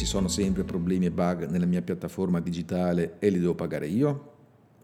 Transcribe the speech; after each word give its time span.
ci 0.00 0.06
sono 0.06 0.28
sempre 0.28 0.64
problemi 0.64 1.04
e 1.04 1.10
bug 1.10 1.46
nella 1.50 1.66
mia 1.66 1.82
piattaforma 1.82 2.40
digitale 2.40 3.16
e 3.18 3.28
li 3.28 3.38
devo 3.38 3.54
pagare 3.54 3.86
io? 3.86 4.32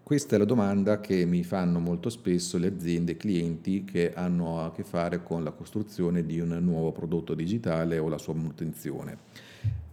Questa 0.02 0.36
è 0.36 0.38
la 0.38 0.44
domanda 0.44 1.00
che 1.00 1.24
mi 1.24 1.42
fanno 1.42 1.78
molto 1.78 2.10
spesso 2.10 2.58
le 2.58 2.66
aziende 2.66 3.12
e 3.12 3.16
clienti 3.16 3.84
che 3.84 4.12
hanno 4.12 4.62
a 4.62 4.72
che 4.72 4.84
fare 4.84 5.22
con 5.22 5.42
la 5.42 5.52
costruzione 5.52 6.26
di 6.26 6.38
un 6.38 6.58
nuovo 6.60 6.92
prodotto 6.92 7.32
digitale 7.32 7.96
o 7.96 8.08
la 8.08 8.18
sua 8.18 8.34
manutenzione. 8.34 9.16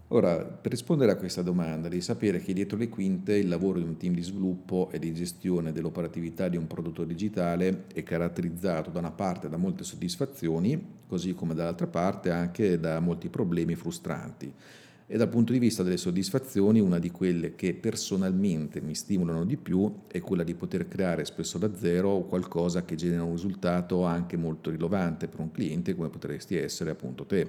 Ora, 0.10 0.44
per 0.44 0.72
rispondere 0.72 1.14
a 1.14 1.16
questa 1.16 1.42
domanda, 1.42 1.88
devi 1.88 2.02
sapere 2.02 2.40
che 2.40 2.52
dietro 2.52 2.78
le 2.78 2.90
quinte 2.90 3.38
il 3.38 3.48
lavoro 3.48 3.80
di 3.80 3.86
un 3.86 3.96
team 3.96 4.16
di 4.16 4.24
sviluppo 4.24 4.90
e 4.92 5.00
di 5.00 5.14
gestione 5.14 5.72
dell'operatività 5.72 6.50
di 6.50 6.58
un 6.58 6.68
prodotto 6.68 7.06
digitale 7.06 7.86
è 7.94 8.04
caratterizzato 8.04 8.90
da 8.90 9.00
una 9.00 9.12
parte 9.12 9.48
da 9.48 9.56
molte 9.56 9.86
soddisfazioni, 9.86 10.86
così 11.08 11.34
come 11.34 11.54
dall'altra 11.54 11.88
parte 11.88 12.30
anche 12.30 12.78
da 12.78 13.00
molti 13.00 13.30
problemi 13.30 13.76
frustranti. 13.76 14.54
E 15.14 15.18
dal 15.18 15.30
punto 15.30 15.54
di 15.54 15.60
vista 15.60 15.84
delle 15.84 15.98
soddisfazioni, 15.98 16.80
una 16.80 16.98
di 16.98 17.12
quelle 17.12 17.54
che 17.54 17.76
personalmente 17.76 18.82
mi 18.82 18.96
stimolano 18.96 19.46
di 19.46 19.58
più 19.58 20.06
è 20.08 20.20
quella 20.22 20.42
di 20.42 20.56
poter 20.56 20.88
creare 20.88 21.24
spesso 21.24 21.60
da 21.60 21.70
zero 21.76 22.22
qualcosa 22.22 22.84
che 22.84 22.96
genera 22.96 23.22
un 23.22 23.34
risultato 23.34 24.06
anche 24.06 24.38
molto 24.38 24.72
rilevante 24.72 25.28
per 25.28 25.40
un 25.42 25.52
cliente 25.52 25.94
come 25.94 26.10
potresti 26.10 26.58
essere 26.58 26.90
appunto 26.90 27.28
te. 27.28 27.48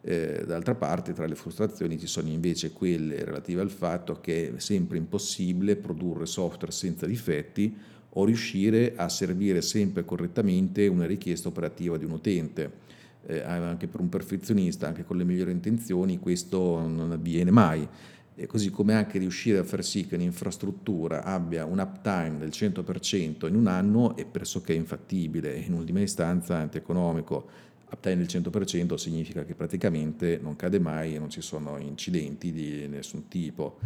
Eh, 0.00 0.42
d'altra 0.44 0.74
parte 0.74 1.12
tra 1.12 1.26
le 1.26 1.36
frustrazioni 1.36 1.96
ci 1.96 2.08
sono 2.08 2.26
invece 2.26 2.72
quelle 2.72 3.24
relative 3.24 3.60
al 3.60 3.70
fatto 3.70 4.18
che 4.20 4.56
è 4.56 4.58
sempre 4.58 4.98
impossibile 4.98 5.76
produrre 5.76 6.26
software 6.26 6.72
senza 6.72 7.06
difetti 7.06 7.72
o 8.14 8.24
riuscire 8.24 8.94
a 8.96 9.08
servire 9.08 9.62
sempre 9.62 10.04
correttamente 10.04 10.88
una 10.88 11.06
richiesta 11.06 11.46
operativa 11.46 11.96
di 11.96 12.04
un 12.04 12.10
utente. 12.10 12.89
Eh, 13.26 13.40
anche 13.40 13.86
per 13.86 14.00
un 14.00 14.08
perfezionista, 14.08 14.86
anche 14.86 15.04
con 15.04 15.16
le 15.16 15.24
migliori 15.24 15.52
intenzioni, 15.52 16.18
questo 16.18 16.80
non 16.86 17.12
avviene 17.12 17.50
mai. 17.50 17.86
E 18.34 18.46
così 18.46 18.70
come 18.70 18.94
anche 18.94 19.18
riuscire 19.18 19.58
a 19.58 19.64
far 19.64 19.84
sì 19.84 20.06
che 20.06 20.14
un'infrastruttura 20.14 21.24
abbia 21.24 21.66
un 21.66 21.78
uptime 21.78 22.38
del 22.38 22.48
100% 22.48 23.46
in 23.46 23.54
un 23.54 23.66
anno 23.66 24.16
è 24.16 24.24
pressoché 24.24 24.72
infattibile 24.72 25.54
in 25.56 25.74
ultima 25.74 26.00
istanza 26.00 26.56
antieconomico 26.56 27.68
uptime 27.90 28.16
del 28.16 28.26
100% 28.26 28.94
significa 28.94 29.44
che 29.44 29.54
praticamente 29.54 30.38
non 30.40 30.56
cade 30.56 30.78
mai 30.78 31.14
e 31.14 31.18
non 31.18 31.28
ci 31.28 31.40
sono 31.40 31.78
incidenti 31.78 32.52
di 32.52 32.86
nessun 32.88 33.28
tipo. 33.28 33.78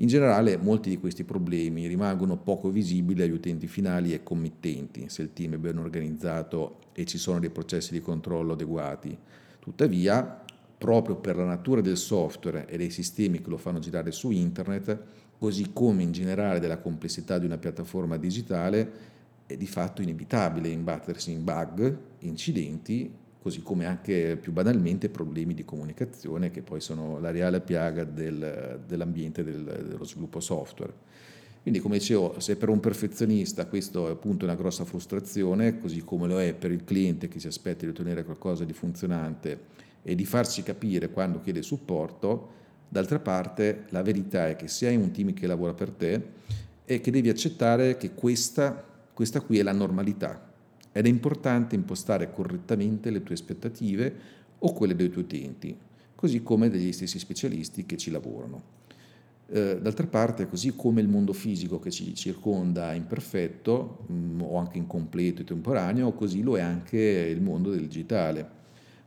In 0.00 0.06
generale 0.06 0.56
molti 0.56 0.88
di 0.88 0.98
questi 0.98 1.24
problemi 1.24 1.86
rimangono 1.86 2.38
poco 2.38 2.70
visibili 2.70 3.20
agli 3.20 3.32
utenti 3.32 3.66
finali 3.66 4.14
e 4.14 4.22
committenti 4.22 5.10
se 5.10 5.20
il 5.20 5.34
team 5.34 5.54
è 5.54 5.58
ben 5.58 5.76
organizzato 5.76 6.78
e 6.94 7.04
ci 7.04 7.18
sono 7.18 7.38
dei 7.38 7.50
processi 7.50 7.92
di 7.92 8.00
controllo 8.00 8.54
adeguati. 8.54 9.14
Tuttavia, 9.58 10.42
proprio 10.78 11.16
per 11.16 11.36
la 11.36 11.44
natura 11.44 11.82
del 11.82 11.98
software 11.98 12.66
e 12.66 12.78
dei 12.78 12.88
sistemi 12.88 13.42
che 13.42 13.50
lo 13.50 13.58
fanno 13.58 13.78
girare 13.78 14.10
su 14.10 14.30
internet, 14.30 15.02
così 15.38 15.70
come 15.74 16.02
in 16.02 16.12
generale 16.12 16.60
della 16.60 16.78
complessità 16.78 17.38
di 17.38 17.44
una 17.44 17.58
piattaforma 17.58 18.16
digitale, 18.16 18.92
è 19.44 19.54
di 19.54 19.66
fatto 19.66 20.00
inevitabile 20.00 20.68
imbattersi 20.68 21.30
in 21.30 21.44
bug, 21.44 21.98
incidenti 22.20 23.12
così 23.40 23.62
come 23.62 23.86
anche 23.86 24.36
più 24.40 24.52
banalmente 24.52 25.08
problemi 25.08 25.54
di 25.54 25.64
comunicazione 25.64 26.50
che 26.50 26.60
poi 26.60 26.80
sono 26.80 27.18
la 27.18 27.30
reale 27.30 27.60
piaga 27.60 28.04
del, 28.04 28.80
dell'ambiente 28.86 29.42
del, 29.42 29.64
dello 29.88 30.04
sviluppo 30.04 30.40
software. 30.40 31.08
Quindi 31.62 31.80
come 31.80 31.98
dicevo, 31.98 32.38
se 32.38 32.56
per 32.56 32.68
un 32.68 32.80
perfezionista 32.80 33.66
questo 33.66 34.08
è 34.08 34.10
appunto 34.12 34.44
una 34.44 34.54
grossa 34.54 34.84
frustrazione, 34.84 35.78
così 35.78 36.02
come 36.02 36.26
lo 36.26 36.40
è 36.40 36.54
per 36.54 36.70
il 36.70 36.84
cliente 36.84 37.28
che 37.28 37.38
si 37.38 37.46
aspetta 37.46 37.84
di 37.84 37.90
ottenere 37.90 38.24
qualcosa 38.24 38.64
di 38.64 38.72
funzionante 38.72 39.58
e 40.02 40.14
di 40.14 40.24
farsi 40.24 40.62
capire 40.62 41.10
quando 41.10 41.40
chiede 41.40 41.62
supporto, 41.62 42.58
d'altra 42.88 43.18
parte 43.20 43.84
la 43.90 44.02
verità 44.02 44.48
è 44.48 44.56
che 44.56 44.68
se 44.68 44.86
hai 44.86 44.96
un 44.96 45.10
team 45.10 45.32
che 45.32 45.46
lavora 45.46 45.74
per 45.74 45.90
te 45.90 46.22
è 46.84 47.00
che 47.00 47.10
devi 47.10 47.28
accettare 47.28 47.96
che 47.96 48.14
questa, 48.14 48.84
questa 49.12 49.40
qui 49.40 49.58
è 49.58 49.62
la 49.62 49.72
normalità, 49.72 50.49
ed 50.92 51.06
è 51.06 51.08
importante 51.08 51.74
impostare 51.74 52.30
correttamente 52.30 53.10
le 53.10 53.22
tue 53.22 53.34
aspettative 53.34 54.38
o 54.58 54.72
quelle 54.72 54.94
dei 54.94 55.10
tuoi 55.10 55.24
utenti, 55.24 55.76
così 56.14 56.42
come 56.42 56.68
degli 56.68 56.92
stessi 56.92 57.18
specialisti 57.18 57.86
che 57.86 57.96
ci 57.96 58.10
lavorano. 58.10 58.78
Eh, 59.52 59.80
d'altra 59.80 60.06
parte, 60.06 60.46
così 60.48 60.74
come 60.76 61.00
il 61.00 61.08
mondo 61.08 61.32
fisico 61.32 61.80
che 61.80 61.90
ci 61.90 62.14
circonda 62.14 62.92
è 62.92 62.94
imperfetto 62.94 64.06
mm, 64.10 64.42
o 64.42 64.56
anche 64.58 64.78
incompleto 64.78 65.42
e 65.42 65.44
temporaneo, 65.44 66.12
così 66.12 66.42
lo 66.42 66.56
è 66.56 66.60
anche 66.60 66.98
il 66.98 67.40
mondo 67.40 67.70
del 67.70 67.80
digitale. 67.80 68.58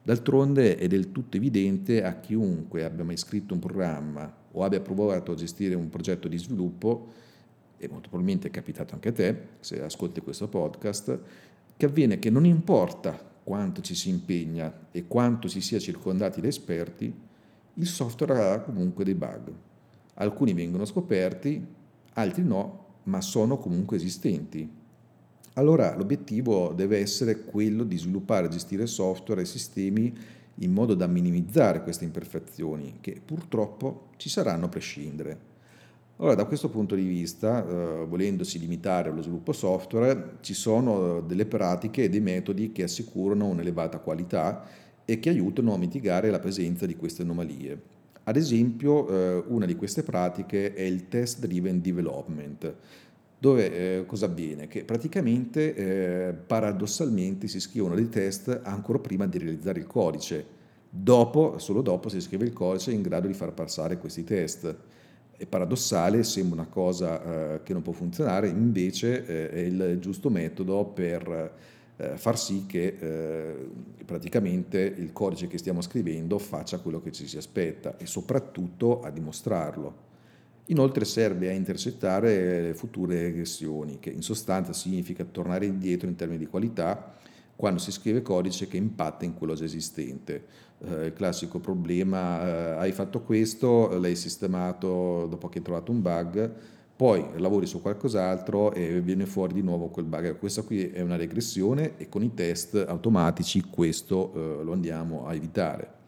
D'altronde 0.03 0.75
è 0.75 0.87
del 0.87 1.11
tutto 1.13 1.37
evidente 1.37 2.03
a 2.03 2.19
chiunque 2.19 2.83
abbia 2.83 3.05
mai 3.05 3.15
scritto 3.15 3.53
un 3.53 3.61
programma 3.61 4.41
o 4.51 4.63
abbia 4.63 4.81
provato 4.81 5.31
a 5.31 5.35
gestire 5.35 5.75
un 5.75 5.87
progetto 5.87 6.27
di 6.27 6.37
sviluppo, 6.37 7.11
e 7.77 7.87
molto 7.87 8.09
probabilmente 8.09 8.49
è 8.49 8.51
capitato 8.51 8.93
anche 8.93 9.09
a 9.09 9.13
te, 9.13 9.37
se 9.61 9.81
ascolti 9.81 10.19
questo 10.19 10.49
podcast, 10.49 11.19
che 11.75 11.85
avviene 11.85 12.19
che 12.19 12.29
non 12.29 12.45
importa 12.45 13.31
quanto 13.43 13.81
ci 13.81 13.95
si 13.95 14.09
impegna 14.09 14.87
e 14.91 15.05
quanto 15.07 15.47
si 15.47 15.61
sia 15.61 15.79
circondati 15.79 16.39
da 16.39 16.47
esperti, 16.47 17.13
il 17.75 17.87
software 17.87 18.39
ha 18.39 18.59
comunque 18.61 19.03
dei 19.03 19.15
bug. 19.15 19.51
Alcuni 20.15 20.53
vengono 20.53 20.85
scoperti, 20.85 21.65
altri 22.13 22.43
no, 22.43 22.85
ma 23.03 23.19
sono 23.21 23.57
comunque 23.57 23.97
esistenti. 23.97 24.69
Allora 25.53 25.95
l'obiettivo 25.95 26.73
deve 26.73 26.99
essere 26.99 27.43
quello 27.43 27.83
di 27.83 27.97
sviluppare 27.97 28.47
e 28.47 28.49
gestire 28.49 28.87
software 28.87 29.41
e 29.41 29.45
sistemi 29.45 30.15
in 30.57 30.71
modo 30.71 30.93
da 30.93 31.07
minimizzare 31.07 31.83
queste 31.83 32.05
imperfezioni, 32.05 32.97
che 33.01 33.19
purtroppo 33.23 34.09
ci 34.17 34.29
saranno 34.29 34.65
a 34.65 34.69
prescindere. 34.69 35.51
Allora, 36.23 36.37
da 36.37 36.47
questo 36.47 36.69
punto 36.69 36.95
di 36.95 37.03
vista, 37.03 37.67
eh, 37.67 38.05
volendosi 38.05 38.57
limitare 38.57 39.09
allo 39.09 39.21
sviluppo 39.21 39.51
software, 39.51 40.37
ci 40.39 40.53
sono 40.53 41.17
eh, 41.17 41.23
delle 41.23 41.45
pratiche 41.45 42.03
e 42.03 42.09
dei 42.09 42.21
metodi 42.21 42.71
che 42.71 42.83
assicurano 42.83 43.47
un'elevata 43.47 43.99
qualità 43.99 44.63
e 45.03 45.19
che 45.19 45.27
aiutano 45.27 45.73
a 45.73 45.77
mitigare 45.77 46.31
la 46.31 46.39
presenza 46.39 46.85
di 46.85 46.95
queste 46.95 47.23
anomalie. 47.23 47.77
Ad 48.23 48.37
esempio, 48.37 49.09
eh, 49.09 49.43
una 49.47 49.65
di 49.65 49.75
queste 49.75 50.03
pratiche 50.03 50.73
è 50.73 50.83
il 50.83 51.09
test 51.09 51.41
driven 51.41 51.81
development, 51.81 52.73
dove 53.37 53.97
eh, 53.97 54.05
cosa 54.05 54.27
avviene? 54.27 54.69
Che 54.69 54.85
praticamente 54.85 55.75
eh, 55.75 56.33
paradossalmente 56.33 57.49
si 57.49 57.59
scrivono 57.59 57.95
dei 57.95 58.07
test 58.07 58.61
ancora 58.63 58.99
prima 58.99 59.27
di 59.27 59.39
realizzare 59.39 59.81
il 59.81 59.87
codice. 59.87 60.45
Dopo, 60.89 61.57
solo 61.57 61.81
dopo 61.81 62.07
si 62.07 62.21
scrive 62.21 62.45
il 62.45 62.53
codice 62.53 62.93
in 62.93 63.01
grado 63.01 63.27
di 63.27 63.33
far 63.33 63.51
passare 63.51 63.97
questi 63.97 64.23
test 64.23 64.73
è 65.35 65.45
paradossale, 65.45 66.23
sembra 66.23 66.61
una 66.61 66.69
cosa 66.69 67.55
eh, 67.55 67.63
che 67.63 67.73
non 67.73 67.81
può 67.81 67.93
funzionare, 67.93 68.47
invece 68.47 69.25
eh, 69.25 69.49
è 69.49 69.59
il 69.59 69.97
giusto 69.99 70.29
metodo 70.29 70.85
per 70.85 71.53
eh, 71.97 72.17
far 72.17 72.37
sì 72.37 72.65
che 72.65 72.97
eh, 72.99 73.67
praticamente 74.05 74.79
il 74.79 75.11
codice 75.11 75.47
che 75.47 75.57
stiamo 75.57 75.81
scrivendo 75.81 76.39
faccia 76.39 76.79
quello 76.79 77.01
che 77.01 77.11
ci 77.11 77.27
si 77.27 77.37
aspetta 77.37 77.97
e 77.97 78.05
soprattutto 78.05 79.01
a 79.01 79.09
dimostrarlo. 79.09 80.11
Inoltre 80.67 81.03
serve 81.03 81.49
a 81.49 81.51
intercettare 81.51 82.73
future 82.73 83.21
regressioni, 83.21 83.99
che 83.99 84.09
in 84.09 84.21
sostanza 84.21 84.71
significa 84.71 85.25
tornare 85.25 85.65
indietro 85.65 86.07
in 86.07 86.15
termini 86.15 86.39
di 86.39 86.47
qualità 86.47 87.15
quando 87.55 87.79
si 87.79 87.91
scrive 87.91 88.21
codice 88.21 88.67
che 88.67 88.77
impatta 88.77 89.25
in 89.25 89.33
quello 89.33 89.55
già 89.55 89.65
esistente. 89.65 90.45
Eh, 90.85 91.05
il 91.05 91.13
classico 91.13 91.59
problema, 91.59 92.45
eh, 92.45 92.79
hai 92.79 92.91
fatto 92.91 93.21
questo, 93.21 93.97
l'hai 93.99 94.15
sistemato 94.15 95.27
dopo 95.29 95.47
che 95.47 95.59
hai 95.59 95.63
trovato 95.63 95.91
un 95.91 96.01
bug, 96.01 96.51
poi 96.95 97.25
lavori 97.37 97.65
su 97.65 97.81
qualcos'altro 97.81 98.73
e 98.73 99.01
viene 99.01 99.25
fuori 99.25 99.53
di 99.53 99.61
nuovo 99.61 99.87
quel 99.87 100.05
bug. 100.05 100.37
Questa 100.37 100.61
qui 100.63 100.89
è 100.89 101.01
una 101.01 101.15
regressione 101.15 101.97
e 101.97 102.09
con 102.09 102.21
i 102.21 102.33
test 102.33 102.75
automatici 102.75 103.61
questo 103.69 104.33
eh, 104.33 104.63
lo 104.63 104.73
andiamo 104.73 105.25
a 105.25 105.33
evitare. 105.33 106.01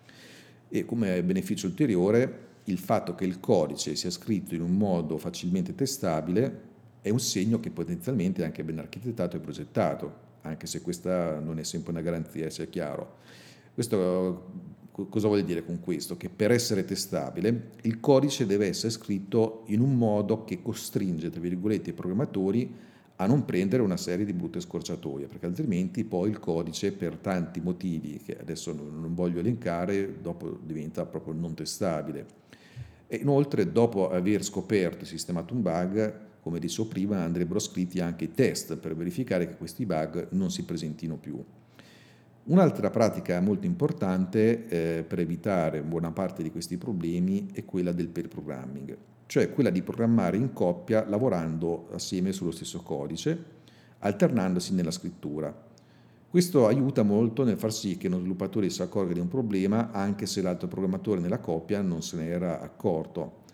E 0.68 0.84
come 0.86 1.24
beneficio 1.24 1.68
ulteriore, 1.68 2.44
il 2.66 2.78
fatto 2.78 3.16
che 3.16 3.26
il 3.26 3.40
codice 3.40 3.96
sia 3.96 4.10
scritto 4.10 4.56
in 4.56 4.62
un 4.62 4.76
modo 4.76 5.18
facilmente 5.18 5.74
testabile 5.74 6.74
è 7.02 7.10
un 7.10 7.20
segno 7.20 7.60
che 7.60 7.70
potenzialmente 7.70 8.42
è 8.42 8.46
anche 8.46 8.64
ben 8.64 8.80
architettato 8.80 9.38
e 9.38 9.40
progettato 9.40 10.24
anche 10.46 10.68
se 10.68 10.82
questa 10.82 11.40
non 11.40 11.60
è 11.60 11.64
sempre 11.64 11.92
una 11.92 12.02
garanzia, 12.02 12.50
sia 12.50 12.66
chiaro. 12.66 13.18
Questo 13.76 14.54
cosa 15.10 15.28
vuol 15.28 15.44
dire 15.44 15.66
con 15.66 15.82
questo? 15.82 16.16
Che 16.16 16.30
per 16.30 16.52
essere 16.52 16.86
testabile 16.86 17.72
il 17.82 18.00
codice 18.00 18.46
deve 18.46 18.68
essere 18.68 18.90
scritto 18.90 19.64
in 19.66 19.82
un 19.82 19.98
modo 19.98 20.46
che 20.46 20.62
costringe, 20.62 21.30
tra 21.30 21.42
virgolette, 21.42 21.90
i 21.90 21.94
programmatori 21.94 22.74
a 23.18 23.28
non 23.28 23.44
prendere 23.44 23.84
una 23.84 23.98
serie 23.98 24.24
di 24.24 24.32
brutte 24.32 24.62
scorciatoie, 24.62 25.28
perché 25.28 25.46
altrimenti 25.46 26.06
poi 26.06 26.30
il 26.30 26.40
codice, 26.40 26.94
per 26.94 27.18
tanti 27.18 27.60
motivi 27.60 28.22
che 28.24 28.38
adesso 28.40 28.72
non 28.72 29.14
voglio 29.14 29.40
elencare, 29.40 30.22
dopo 30.22 30.58
diventa 30.64 31.06
proprio 31.06 31.34
non 31.34 31.54
testabile. 31.54 32.26
E 33.08 33.18
inoltre, 33.18 33.70
dopo 33.74 34.10
aver 34.10 34.42
scoperto 34.42 35.04
e 35.04 35.08
sistemato 35.08 35.54
un 35.54 35.62
bug, 35.62 36.20
come 36.40 36.60
dicevo 36.60 36.88
prima, 36.88 37.24
andrebbero 37.24 37.60
scritti 37.60 38.00
anche 38.00 38.24
i 38.24 38.32
test 38.32 38.78
per 38.78 38.96
verificare 38.96 39.50
che 39.50 39.58
questi 39.58 39.86
bug 39.86 40.30
non 40.30 40.50
si 40.50 40.64
presentino 40.64 41.18
più. 41.18 41.44
Un'altra 42.48 42.92
pratica 42.92 43.42
molto 43.42 43.66
importante 43.66 44.68
eh, 44.68 45.04
per 45.04 45.18
evitare 45.18 45.82
buona 45.82 46.12
parte 46.12 46.44
di 46.44 46.52
questi 46.52 46.78
problemi 46.78 47.50
è 47.52 47.66
quella 47.66 47.92
del 47.92 48.08
pair 48.08 48.28
programming, 48.28 48.96
cioè 49.26 49.50
quella 49.50 49.72
di 49.72 49.82
programmare 49.82 50.38
in 50.38 50.54
coppia 50.54 51.08
lavorando 51.08 51.88
assieme 51.94 52.32
sullo 52.34 52.52
stesso 52.52 52.84
codice, 52.84 53.46
alternandosi 53.98 54.76
nella 54.76 54.92
scrittura. 54.92 55.52
Questo 56.30 56.68
aiuta 56.68 57.02
molto 57.02 57.44
nel 57.44 57.58
far 57.58 57.74
sì 57.74 57.98
che 57.98 58.06
uno 58.06 58.20
sviluppatore 58.20 58.70
si 58.70 58.84
accorga 58.84 59.14
di 59.14 59.20
un 59.20 59.28
problema 59.28 59.90
anche 59.90 60.28
se 60.28 60.44
l'altro 60.44 60.68
programmatore 60.68 61.22
nella 61.22 61.40
coppia 61.40 61.82
non 61.82 62.04
se 62.04 62.18
ne 62.18 62.28
era 62.28 62.62
accorto. 62.62 63.45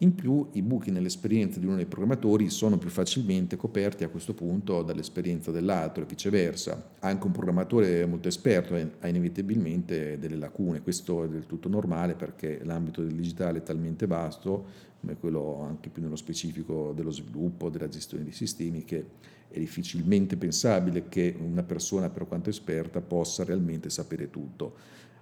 In 0.00 0.14
più 0.14 0.48
i 0.52 0.62
buchi 0.62 0.92
nell'esperienza 0.92 1.58
di 1.58 1.66
uno 1.66 1.74
dei 1.74 1.86
programmatori 1.86 2.50
sono 2.50 2.78
più 2.78 2.88
facilmente 2.88 3.56
coperti 3.56 4.04
a 4.04 4.08
questo 4.08 4.32
punto 4.32 4.82
dall'esperienza 4.82 5.50
dell'altro 5.50 6.04
e 6.04 6.06
viceversa. 6.06 6.90
Anche 7.00 7.26
un 7.26 7.32
programmatore 7.32 8.06
molto 8.06 8.28
esperto 8.28 8.76
ha 8.76 9.08
inevitabilmente 9.08 10.16
delle 10.20 10.36
lacune, 10.36 10.82
questo 10.82 11.24
è 11.24 11.28
del 11.28 11.46
tutto 11.46 11.68
normale 11.68 12.14
perché 12.14 12.60
l'ambito 12.62 13.02
del 13.02 13.12
digitale 13.12 13.58
è 13.58 13.62
talmente 13.64 14.06
vasto, 14.06 14.66
come 15.00 15.16
quello 15.16 15.62
anche 15.62 15.88
più 15.88 16.00
nello 16.00 16.14
specifico 16.14 16.92
dello 16.94 17.10
sviluppo, 17.10 17.68
della 17.68 17.88
gestione 17.88 18.22
dei 18.22 18.32
sistemi, 18.32 18.84
che 18.84 19.04
è 19.48 19.58
difficilmente 19.58 20.36
pensabile 20.36 21.08
che 21.08 21.34
una 21.40 21.64
persona 21.64 22.08
per 22.08 22.28
quanto 22.28 22.50
esperta 22.50 23.00
possa 23.00 23.42
realmente 23.42 23.90
sapere 23.90 24.30
tutto. 24.30 24.74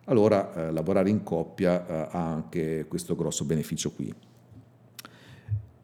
Allora 0.05 0.69
eh, 0.69 0.70
lavorare 0.70 1.08
in 1.08 1.22
coppia 1.22 1.87
eh, 1.87 2.08
ha 2.14 2.31
anche 2.31 2.84
questo 2.87 3.17
grosso 3.17 3.46
beneficio 3.46 3.90
qui. 3.93 4.12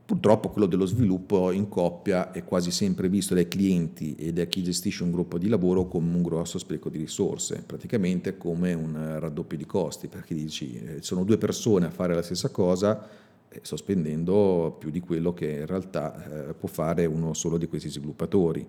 Purtroppo 0.05 0.49
quello 0.49 0.67
dello 0.67 0.85
sviluppo 0.85 1.53
in 1.53 1.69
coppia 1.69 2.33
è 2.33 2.43
quasi 2.43 2.73
sempre 2.73 3.09
visto 3.09 3.35
dai 3.35 3.47
clienti 3.47 4.17
e 4.17 4.33
da 4.33 4.45
chi 4.47 4.63
gestisce 4.63 5.05
un 5.05 5.13
gruppo 5.13 5.39
di 5.39 5.49
lavoro 5.49 5.87
come 5.87 6.15
un 6.17 6.23
grosso 6.23 6.59
spreco 6.59 6.89
di 6.89 6.99
risorse, 6.99 7.63
praticamente 7.65 8.37
come 8.37 8.75
un 8.75 9.19
raddoppio 9.21 9.57
di 9.57 9.65
costi, 9.65 10.09
perché 10.09 10.35
dici 10.35 10.75
eh, 10.75 11.03
sono 11.03 11.23
due 11.23 11.39
persone 11.39 11.87
a 11.87 11.91
fare 11.91 12.15
la 12.15 12.23
stessa 12.23 12.51
cosa, 12.51 13.09
eh, 13.49 13.61
sto 13.63 13.77
spendendo 13.77 14.75
più 14.77 14.91
di 14.91 14.99
quello 14.99 15.33
che 15.33 15.61
in 15.61 15.67
realtà 15.67 16.49
eh, 16.49 16.55
può 16.55 16.69
fare 16.69 17.07
uno 17.07 17.33
solo 17.33 17.57
di 17.57 17.69
questi 17.69 17.89
sviluppatori. 17.89 18.67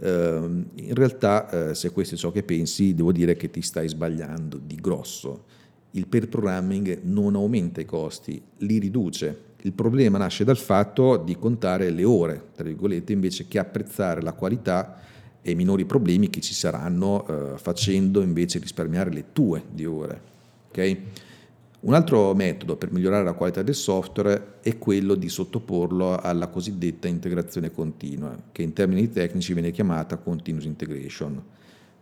Ehm, 0.00 0.68
in 0.74 0.94
realtà, 0.94 1.74
se 1.74 1.90
questo 1.90 2.14
è 2.14 2.18
ciò 2.18 2.30
che 2.30 2.44
pensi, 2.44 2.94
devo 2.94 3.10
dire 3.10 3.34
che 3.36 3.50
ti 3.50 3.60
stai 3.60 3.88
sbagliando 3.88 4.56
di 4.56 4.76
grosso. 4.76 5.44
Il 5.92 6.06
pair 6.06 6.28
programming 6.28 7.00
non 7.02 7.34
aumenta 7.34 7.80
i 7.80 7.84
costi, 7.84 8.40
li 8.58 8.78
riduce 8.78 9.46
il 9.62 9.72
problema 9.72 10.18
nasce 10.18 10.44
dal 10.44 10.56
fatto 10.56 11.16
di 11.16 11.36
contare 11.36 11.90
le 11.90 12.04
ore, 12.04 12.50
tra 12.54 12.64
virgolette, 12.64 13.12
invece 13.12 13.48
che 13.48 13.58
apprezzare 13.58 14.22
la 14.22 14.32
qualità 14.32 15.00
e 15.42 15.50
i 15.50 15.54
minori 15.54 15.84
problemi 15.84 16.30
che 16.30 16.40
ci 16.40 16.54
saranno 16.54 17.26
eh, 17.26 17.58
facendo 17.58 18.22
invece 18.22 18.58
risparmiare 18.58 19.10
le 19.10 19.26
tue 19.32 19.64
di 19.70 19.84
ore. 19.84 20.20
Okay? 20.68 21.02
Un 21.80 21.94
altro 21.94 22.34
metodo 22.34 22.76
per 22.76 22.90
migliorare 22.92 23.24
la 23.24 23.34
qualità 23.34 23.62
del 23.62 23.74
software 23.74 24.54
è 24.62 24.78
quello 24.78 25.14
di 25.14 25.28
sottoporlo 25.28 26.16
alla 26.16 26.48
cosiddetta 26.48 27.06
integrazione 27.06 27.70
continua, 27.70 28.36
che 28.50 28.62
in 28.62 28.72
termini 28.72 29.10
tecnici 29.10 29.52
viene 29.52 29.70
chiamata 29.70 30.16
continuous 30.16 30.64
integration. 30.64 31.40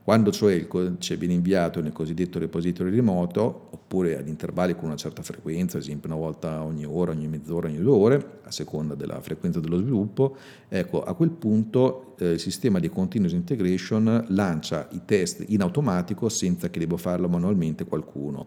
Quando 0.06 0.30
cioè 0.30 0.54
il 0.54 0.68
codice 0.68 1.16
viene 1.16 1.34
inviato 1.34 1.80
nel 1.80 1.90
cosiddetto 1.90 2.38
repository 2.38 2.94
remoto, 2.94 3.70
oppure 3.72 4.16
ad 4.16 4.28
intervalli 4.28 4.76
con 4.76 4.84
una 4.84 4.94
certa 4.94 5.20
frequenza, 5.22 5.78
ad 5.78 5.82
esempio 5.82 6.08
una 6.08 6.16
volta 6.16 6.62
ogni 6.62 6.84
ora, 6.84 7.10
ogni 7.10 7.26
mezz'ora, 7.26 7.66
ogni 7.66 7.80
due 7.80 7.92
ore, 7.92 8.38
a 8.44 8.52
seconda 8.52 8.94
della 8.94 9.20
frequenza 9.20 9.58
dello 9.58 9.78
sviluppo, 9.78 10.36
ecco, 10.68 11.02
a 11.02 11.12
quel 11.14 11.30
punto 11.30 12.14
eh, 12.20 12.34
il 12.34 12.38
sistema 12.38 12.78
di 12.78 12.88
continuous 12.88 13.32
integration 13.32 14.26
lancia 14.28 14.86
i 14.92 15.00
test 15.04 15.42
in 15.48 15.60
automatico 15.60 16.28
senza 16.28 16.70
che 16.70 16.78
debba 16.78 16.98
farlo 16.98 17.28
manualmente 17.28 17.84
qualcuno. 17.84 18.46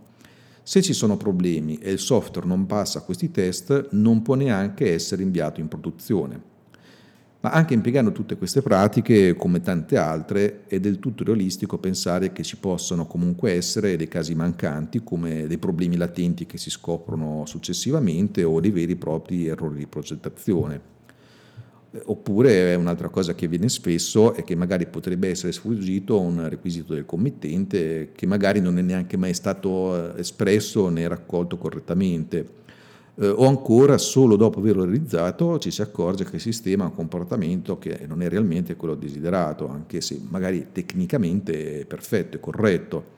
Se 0.63 0.81
ci 0.81 0.93
sono 0.93 1.17
problemi 1.17 1.77
e 1.79 1.91
il 1.91 1.99
software 1.99 2.47
non 2.47 2.67
passa 2.67 3.01
questi 3.01 3.31
test, 3.31 3.89
non 3.91 4.21
può 4.21 4.35
neanche 4.35 4.93
essere 4.93 5.23
inviato 5.23 5.59
in 5.59 5.67
produzione. 5.67 6.48
Ma 7.41 7.51
anche 7.51 7.73
impiegando 7.73 8.11
tutte 8.11 8.35
queste 8.35 8.61
pratiche, 8.61 9.33
come 9.35 9.61
tante 9.61 9.95
altre, 9.95 10.65
è 10.67 10.77
del 10.81 10.99
tutto 10.99 11.23
realistico 11.23 11.77
pensare 11.77 12.33
che 12.33 12.43
ci 12.43 12.57
possano 12.57 13.07
comunque 13.07 13.53
essere 13.53 13.95
dei 13.95 14.09
casi 14.09 14.35
mancanti, 14.35 15.03
come 15.05 15.47
dei 15.47 15.57
problemi 15.57 15.95
latenti 15.95 16.45
che 16.45 16.57
si 16.57 16.69
scoprono 16.69 17.45
successivamente 17.45 18.43
o 18.43 18.59
dei 18.59 18.71
veri 18.71 18.91
e 18.91 18.97
propri 18.97 19.47
errori 19.47 19.77
di 19.77 19.87
progettazione. 19.87 20.81
Oppure 22.07 22.75
un'altra 22.75 23.07
cosa 23.07 23.33
che 23.33 23.45
avviene 23.45 23.69
spesso 23.69 24.33
è 24.33 24.43
che 24.43 24.55
magari 24.55 24.85
potrebbe 24.87 25.29
essere 25.29 25.53
sfuggito 25.53 26.19
un 26.19 26.47
requisito 26.49 26.93
del 26.93 27.05
committente 27.05 28.11
che 28.13 28.25
magari 28.25 28.59
non 28.59 28.77
è 28.77 28.81
neanche 28.81 29.15
mai 29.15 29.33
stato 29.33 30.13
espresso 30.17 30.89
né 30.89 31.07
raccolto 31.07 31.57
correttamente 31.57 32.57
eh, 33.21 33.27
o 33.27 33.47
ancora 33.47 33.97
solo 33.97 34.35
dopo 34.37 34.59
averlo 34.59 34.85
realizzato 34.85 35.59
ci 35.59 35.71
si 35.71 35.81
accorge 35.81 36.23
che 36.23 36.37
il 36.37 36.41
sistema 36.41 36.85
ha 36.85 36.87
un 36.87 36.95
comportamento 36.95 37.77
che 37.77 38.05
non 38.07 38.21
è 38.21 38.29
realmente 38.29 38.75
quello 38.75 38.95
desiderato, 38.95 39.67
anche 39.67 39.99
se 39.99 40.19
magari 40.29 40.67
tecnicamente 40.71 41.81
è 41.81 41.85
perfetto 41.85 42.37
e 42.37 42.39
corretto. 42.39 43.17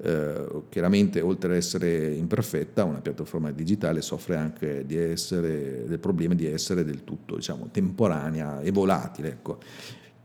Eh, 0.00 0.46
chiaramente 0.68 1.20
oltre 1.20 1.50
ad 1.50 1.56
essere 1.56 2.14
imperfetta 2.14 2.84
una 2.84 3.00
piattaforma 3.00 3.50
digitale 3.50 4.00
soffre 4.00 4.36
anche 4.36 4.86
essere, 4.88 5.84
del 5.88 5.98
problema 5.98 6.34
di 6.34 6.46
essere 6.46 6.84
del 6.84 7.02
tutto 7.02 7.34
diciamo, 7.36 7.68
temporanea 7.70 8.60
e 8.60 8.70
volatile. 8.70 9.28
Ecco. 9.28 9.58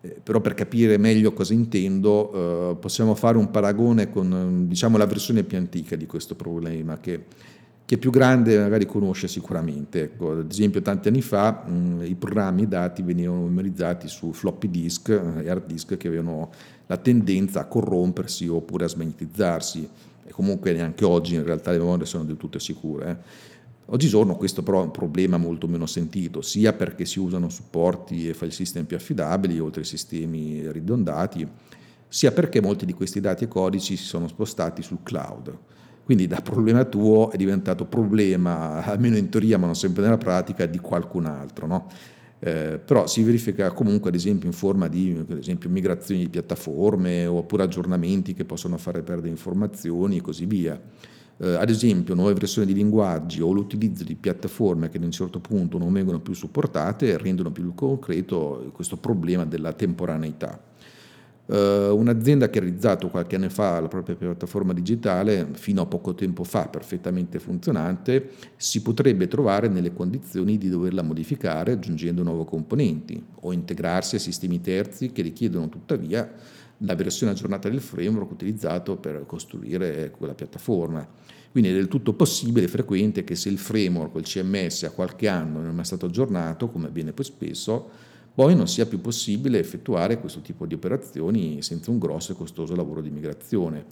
Eh, 0.01 0.17
però 0.21 0.41
per 0.41 0.53
capire 0.53 0.97
meglio 0.97 1.33
cosa 1.33 1.53
intendo 1.53 2.71
eh, 2.71 2.75
possiamo 2.75 3.15
fare 3.15 3.37
un 3.37 3.49
paragone 3.51 4.09
con 4.09 4.65
diciamo, 4.67 4.97
la 4.97 5.05
versione 5.05 5.43
più 5.43 5.57
antica 5.57 5.95
di 5.95 6.05
questo 6.05 6.35
problema 6.35 6.99
che 6.99 7.25
chi 7.85 7.95
è 7.95 7.97
più 7.97 8.11
grande 8.11 8.57
magari 8.59 8.85
conosce 8.85 9.27
sicuramente. 9.27 10.03
Ecco, 10.03 10.39
ad 10.39 10.49
esempio 10.49 10.81
tanti 10.81 11.09
anni 11.09 11.21
fa 11.21 11.63
mh, 11.65 12.05
i 12.05 12.15
programmi, 12.15 12.67
dati 12.67 13.01
venivano 13.01 13.43
memorizzati 13.43 14.07
su 14.07 14.31
floppy 14.31 14.69
disk 14.69 15.09
e 15.09 15.49
hard 15.49 15.65
disk 15.65 15.97
che 15.97 16.07
avevano 16.07 16.51
la 16.87 16.97
tendenza 16.97 17.61
a 17.61 17.65
corrompersi 17.65 18.47
oppure 18.47 18.85
a 18.85 18.87
smagnetizzarsi 18.87 19.89
e 20.25 20.31
comunque 20.31 20.71
neanche 20.71 21.03
oggi 21.03 21.35
in 21.35 21.43
realtà 21.43 21.71
le 21.71 21.79
memorie 21.79 22.05
sono 22.05 22.23
del 22.23 22.37
tutto 22.37 22.59
sicure. 22.59 23.09
Eh. 23.09 23.51
Oggigiorno 23.87 24.37
questo 24.37 24.63
però 24.63 24.79
è 24.79 24.85
un 24.85 24.91
problema 24.91 25.35
molto 25.37 25.67
meno 25.67 25.85
sentito, 25.85 26.41
sia 26.41 26.71
perché 26.71 27.03
si 27.05 27.19
usano 27.19 27.49
supporti 27.49 28.29
e 28.29 28.33
file 28.33 28.51
system 28.51 28.85
più 28.85 28.95
affidabili 28.95 29.59
oltre 29.59 29.81
ai 29.81 29.87
sistemi 29.87 30.71
ridondati, 30.71 31.45
sia 32.07 32.31
perché 32.31 32.61
molti 32.61 32.85
di 32.85 32.93
questi 32.93 33.19
dati 33.19 33.43
e 33.43 33.47
codici 33.49 33.97
si 33.97 34.05
sono 34.05 34.29
spostati 34.29 34.81
sul 34.81 34.99
cloud. 35.03 35.57
Quindi 36.03 36.27
da 36.27 36.41
problema 36.41 36.83
tuo 36.83 37.31
è 37.31 37.37
diventato 37.37 37.85
problema, 37.85 38.83
almeno 38.83 39.17
in 39.17 39.29
teoria, 39.29 39.57
ma 39.57 39.65
non 39.65 39.75
sempre 39.75 40.03
nella 40.03 40.17
pratica, 40.17 40.65
di 40.65 40.79
qualcun 40.79 41.25
altro. 41.25 41.65
No? 41.65 41.87
Eh, 42.45 42.77
però 42.83 43.07
si 43.07 43.23
verifica 43.23 43.71
comunque 43.71 44.09
ad 44.09 44.15
esempio 44.15 44.49
in 44.49 44.53
forma 44.53 44.89
di 44.89 45.25
esempio, 45.29 45.69
migrazioni 45.69 46.23
di 46.23 46.29
piattaforme 46.29 47.25
oppure 47.25 47.63
aggiornamenti 47.63 48.33
che 48.33 48.43
possono 48.43 48.75
fare 48.77 49.01
perdere 49.01 49.29
informazioni 49.29 50.17
e 50.17 50.21
così 50.21 50.45
via. 50.45 50.77
Eh, 51.37 51.55
ad 51.55 51.69
esempio 51.69 52.15
nuove 52.15 52.33
versioni 52.33 52.67
di 52.67 52.73
linguaggi 52.73 53.41
o 53.41 53.53
l'utilizzo 53.53 54.03
di 54.03 54.15
piattaforme 54.15 54.89
che 54.89 54.97
ad 54.97 55.03
un 55.03 55.11
certo 55.11 55.39
punto 55.39 55.77
non 55.77 55.93
vengono 55.93 56.19
più 56.19 56.33
supportate 56.33 57.17
rendono 57.17 57.49
più 57.49 57.73
concreto 57.73 58.69
questo 58.73 58.97
problema 58.97 59.45
della 59.45 59.71
temporaneità. 59.71 60.59
Uh, 61.45 61.93
un'azienda 61.93 62.49
che 62.49 62.59
ha 62.59 62.61
realizzato 62.61 63.09
qualche 63.09 63.35
anno 63.35 63.49
fa 63.49 63.77
la 63.81 63.89
propria 63.89 64.15
piattaforma 64.15 64.71
digitale, 64.71 65.49
fino 65.53 65.81
a 65.81 65.85
poco 65.85 66.15
tempo 66.15 66.45
fa 66.45 66.69
perfettamente 66.69 67.37
funzionante, 67.37 68.29
si 68.55 68.81
potrebbe 68.81 69.27
trovare 69.27 69.67
nelle 69.67 69.93
condizioni 69.93 70.57
di 70.57 70.69
doverla 70.69 71.01
modificare 71.01 71.73
aggiungendo 71.73 72.23
nuovi 72.23 72.45
componenti 72.45 73.21
o 73.41 73.51
integrarsi 73.51 74.15
a 74.15 74.19
sistemi 74.19 74.61
terzi 74.61 75.11
che 75.11 75.21
richiedono 75.21 75.67
tuttavia 75.67 76.31
la 76.77 76.95
versione 76.95 77.33
aggiornata 77.33 77.67
del 77.67 77.81
framework 77.81 78.31
utilizzato 78.31 78.95
per 78.95 79.25
costruire 79.25 80.11
quella 80.11 80.33
piattaforma. 80.33 81.05
Quindi 81.51 81.69
è 81.69 81.73
del 81.73 81.87
tutto 81.87 82.13
possibile 82.13 82.65
e 82.65 82.69
frequente 82.69 83.23
che 83.23 83.35
se 83.35 83.49
il 83.49 83.57
framework 83.57 84.15
il 84.15 84.23
CMS 84.23 84.83
a 84.83 84.91
qualche 84.91 85.27
anno 85.27 85.59
non 85.59 85.69
è 85.69 85.73
mai 85.73 85.85
stato 85.85 86.07
aggiornato, 86.07 86.69
come 86.69 86.87
avviene 86.87 87.11
poi 87.11 87.25
spesso, 87.25 87.89
poi 88.35 88.55
non 88.55 88.67
sia 88.67 88.87
più 88.87 88.99
possibile 88.99 89.59
effettuare 89.59 90.19
questo 90.19 90.41
tipo 90.41 90.65
di 90.65 90.73
operazioni 90.73 91.61
senza 91.61 91.91
un 91.91 91.99
grosso 91.99 92.31
e 92.31 92.35
costoso 92.35 92.75
lavoro 92.75 93.01
di 93.01 93.11
migrazione. 93.11 93.85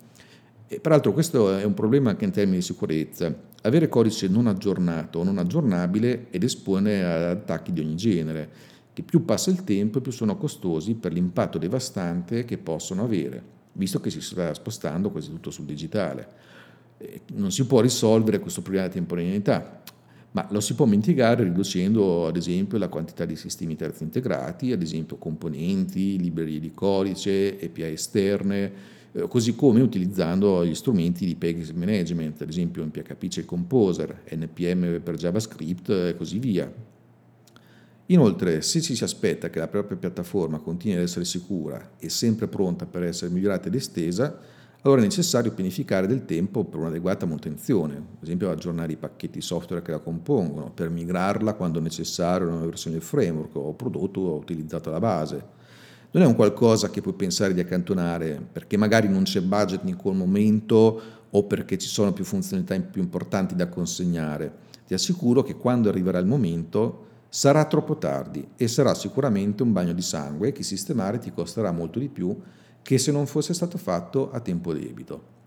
E 0.68 0.80
peraltro 0.80 1.14
questo 1.14 1.56
è 1.58 1.64
un 1.64 1.74
problema 1.74 2.10
anche 2.12 2.26
in 2.26 2.32
termini 2.32 2.58
di 2.58 2.64
sicurezza. 2.64 3.34
Avere 3.64 3.88
codice 3.88 4.28
non 4.28 4.48
aggiornato 4.48 5.20
o 5.20 5.24
non 5.24 5.38
aggiornabile 5.38 6.28
ed 6.32 6.44
espone 6.44 7.04
ad 7.04 7.22
attacchi 7.24 7.72
di 7.72 7.82
ogni 7.82 7.96
genere, 7.96 8.50
che 8.94 9.04
più 9.04 9.26
passa 9.26 9.52
il 9.52 9.64
tempo 9.64 10.02
più 10.02 10.12
sono 10.12 10.38
costosi 10.38 10.96
per 10.96 11.14
l'impatto 11.14 11.58
devastante 11.58 12.44
che 12.44 12.58
possono 12.58 13.04
avere, 13.04 13.44
visto 13.74 14.00
che 14.00 14.10
si 14.10 14.22
sta 14.22 14.54
spostando 14.54 15.12
quasi 15.12 15.30
tutto 15.30 15.52
sul 15.52 15.66
digitale. 15.66 16.28
Non 17.34 17.52
si 17.52 17.66
può 17.66 17.80
risolvere 17.82 18.40
questo 18.40 18.62
problema 18.62 18.88
di 18.88 18.94
temporaneità, 18.94 19.82
ma 20.32 20.48
lo 20.50 20.62
si 20.62 20.76
può 20.76 20.86
mitigare 20.86 21.44
riducendo 21.44 22.26
ad 22.28 22.38
esempio 22.38 22.78
la 22.78 22.88
quantità 22.88 23.26
di 23.26 23.36
sistemi 23.36 23.76
terzi 23.76 24.04
integrati, 24.04 24.72
ad 24.72 24.82
esempio 24.82 25.18
componenti, 25.18 26.18
librerie 26.18 26.60
di 26.60 26.72
codice, 26.74 27.58
API 27.62 27.84
esterne, 27.84 28.72
eh, 29.12 29.28
così 29.28 29.56
come 29.56 29.82
utilizzando 29.82 30.66
gli 30.66 30.74
strumenti 30.74 31.26
di 31.26 31.36
package 31.36 31.74
management, 31.74 32.42
ad 32.42 32.50
esempio 32.50 32.82
in 32.82 32.92
PHP 32.92 33.28
c'è 33.28 33.40
il 33.42 33.46
Composer, 33.46 34.24
NPM 34.32 35.02
per 35.02 35.16
JavaScript 35.16 35.90
e 35.90 36.16
così 36.16 36.40
via. 36.40 36.72
Inoltre, 38.06 38.62
se 38.62 38.82
ci 38.82 38.96
si 38.96 39.04
aspetta 39.04 39.50
che 39.50 39.60
la 39.60 39.68
propria 39.68 39.98
piattaforma 39.98 40.60
continui 40.60 40.98
ad 40.98 41.04
essere 41.04 41.26
sicura 41.26 41.92
e 41.98 42.10
sempre 42.10 42.48
pronta 42.48 42.86
per 42.86 43.04
essere 43.04 43.32
migliorata 43.32 43.68
ed 43.68 43.76
estesa, 43.76 44.38
allora 44.84 45.02
è 45.02 45.04
necessario 45.04 45.52
pianificare 45.52 46.08
del 46.08 46.26
tempo 46.26 46.64
per 46.64 46.80
un'adeguata 46.80 47.28
manutenzione, 47.28 47.96
ad 47.96 48.24
esempio 48.24 48.50
aggiornare 48.50 48.94
i 48.94 48.96
pacchetti 48.96 49.40
software 49.40 49.84
che 49.84 49.92
la 49.92 50.00
compongono, 50.00 50.72
per 50.72 50.90
migrarla 50.90 51.54
quando 51.54 51.80
necessario 51.80 52.50
a 52.50 52.56
una 52.56 52.66
versione 52.66 52.96
del 52.96 53.06
framework 53.06 53.56
o 53.58 53.74
prodotto 53.74 54.34
utilizzato 54.34 54.90
alla 54.90 55.00
base. 55.00 55.60
Non 56.12 56.24
è 56.24 56.26
un 56.26 56.36
qualcosa 56.36 56.90
che 56.90 57.00
puoi 57.00 57.14
pensare 57.14 57.54
di 57.54 57.60
accantonare 57.60 58.44
perché 58.52 58.76
magari 58.76 59.08
non 59.08 59.24
c'è 59.24 59.42
budget 59.42 59.82
in 59.86 59.96
quel 59.96 60.16
momento 60.16 61.02
o 61.30 61.44
perché 61.44 61.78
ci 61.78 61.88
sono 61.88 62.12
più 62.12 62.26
funzionalità 62.26 62.78
più 62.80 63.04
importanti 63.04 63.56
da 63.56 63.70
consegnare. 63.70 64.52
Ti 64.88 64.96
assicuro 64.96 65.44
che 65.44 65.56
quando 65.56 65.90
arriverà 65.90 66.18
il 66.18 66.26
momento 66.26 67.06
sarà 67.30 67.64
troppo 67.66 67.98
tardi 67.98 68.46
e 68.58 68.68
sarà 68.68 68.96
sicuramente 68.96 69.62
un 69.62 69.72
bagno 69.72 69.94
di 69.94 70.02
sangue 70.02 70.52
che 70.52 70.64
sistemare 70.64 71.20
ti 71.20 71.32
costerà 71.32 71.72
molto 71.72 72.00
di 72.00 72.10
più 72.10 72.36
che 72.82 72.98
se 72.98 73.12
non 73.12 73.28
fosse 73.28 73.54
stato 73.54 73.78
fatto 73.78 74.32
a 74.32 74.40
tempo 74.40 74.74
debito. 74.74 75.40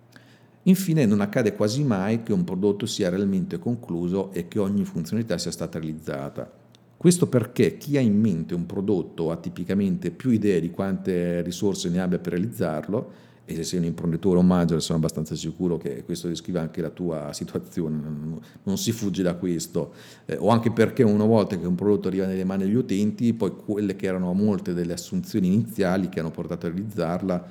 Infine 0.63 1.05
non 1.05 1.21
accade 1.21 1.55
quasi 1.55 1.85
mai 1.85 2.23
che 2.23 2.33
un 2.33 2.45
prodotto 2.45 2.87
sia 2.87 3.11
realmente 3.11 3.59
concluso 3.59 4.33
e 4.33 4.49
che 4.49 4.59
ogni 4.59 4.85
funzionalità 4.85 5.37
sia 5.37 5.51
stata 5.51 5.79
realizzata. 5.79 6.51
Questo 6.97 7.27
perché 7.27 7.77
chi 7.77 7.99
ha 7.99 8.01
in 8.01 8.19
mente 8.19 8.55
un 8.55 8.65
prodotto 8.65 9.31
ha 9.31 9.37
tipicamente 9.37 10.11
più 10.11 10.31
idee 10.31 10.61
di 10.61 10.71
quante 10.71 11.43
risorse 11.43 11.91
ne 11.91 12.01
abbia 12.01 12.19
per 12.19 12.33
realizzarlo 12.33 13.13
e 13.47 13.55
se 13.57 13.63
sei 13.63 13.79
un 13.81 13.85
imprenditore 13.85 14.39
o 14.39 14.41
un 14.41 14.47
manager 14.47 14.81
sono 14.81 14.99
abbastanza 14.99 15.35
sicuro 15.35 15.77
che 15.77 16.03
questo 16.05 16.29
descrive 16.29 16.61
anche 16.61 16.81
la 16.81 16.89
tua 16.89 17.33
situazione, 17.35 18.41
non, 18.63 18.79
si 18.79 18.93
fugge 18.93 19.23
da 19.23 19.35
questo, 19.35 19.93
eh, 20.25 20.37
o 20.39 20.49
anche 20.49 20.71
perché 20.71 21.03
una 21.03 21.25
volta 21.25 21.59
che 21.59 21.67
un 21.67 21.75
prodotto 21.75 22.09
arriva 22.09 22.27
nelle 22.27 22.45
mani 22.45 22.65
degli 22.65 22.75
utenti, 22.75 23.35
poi 23.35 23.53
quelle 23.55 23.97
che 23.97 24.07
erano 24.07 24.33
molte 24.33 24.73
delle 24.73 24.95
assunzioni 24.95 25.49
iniziali 25.49 26.09
che 26.09 26.21
hanno 26.21 26.31
portato 26.31 26.67
a 26.67 26.71
realizzarla, 26.71 27.47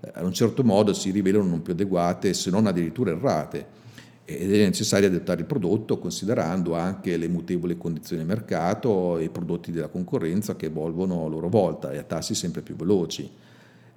eh, 0.00 0.10
a 0.14 0.24
un 0.24 0.32
certo 0.32 0.64
modo 0.64 0.92
si 0.92 1.10
rivelano 1.10 1.44
non 1.44 1.62
più 1.62 1.74
adeguate, 1.74 2.34
se 2.34 2.50
non 2.50 2.66
addirittura 2.66 3.12
errate. 3.12 3.84
Ed 4.28 4.52
è 4.52 4.66
necessario 4.66 5.06
adattare 5.06 5.42
il 5.42 5.46
prodotto 5.46 6.00
considerando 6.00 6.74
anche 6.74 7.16
le 7.16 7.28
mutevoli 7.28 7.78
condizioni 7.78 8.24
del 8.24 8.36
mercato 8.36 9.18
e 9.18 9.24
i 9.24 9.28
prodotti 9.28 9.70
della 9.70 9.86
concorrenza 9.86 10.56
che 10.56 10.66
evolvono 10.66 11.26
a 11.26 11.28
loro 11.28 11.48
volta 11.48 11.92
e 11.92 11.98
a 11.98 12.02
tassi 12.02 12.34
sempre 12.34 12.62
più 12.62 12.74
veloci. 12.74 13.30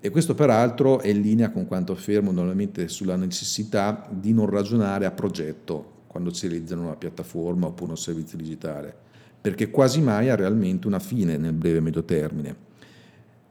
E 0.02 0.10
questo 0.12 0.34
peraltro 0.34 1.02
è 1.02 1.10
in 1.10 1.20
linea 1.20 1.52
con 1.52 1.68
quanto 1.68 1.92
affermo 1.92 2.32
normalmente 2.32 2.88
sulla 2.88 3.18
necessità 3.18 4.08
di 4.10 4.32
non 4.32 4.46
ragionare 4.46 5.06
a 5.06 5.12
progetto 5.12 5.98
quando 6.08 6.34
si 6.34 6.48
realizzano 6.48 6.84
una 6.84 6.96
piattaforma 6.96 7.68
oppure 7.68 7.92
un 7.92 7.98
servizio 7.98 8.38
digitale, 8.38 8.96
perché 9.42 9.70
quasi 9.70 10.00
mai 10.00 10.30
ha 10.30 10.36
realmente 10.36 10.88
una 10.88 11.00
fine 11.00 11.36
nel 11.36 11.52
breve 11.52 11.78
e 11.80 11.82
medio 11.82 12.04
termine. 12.04 12.68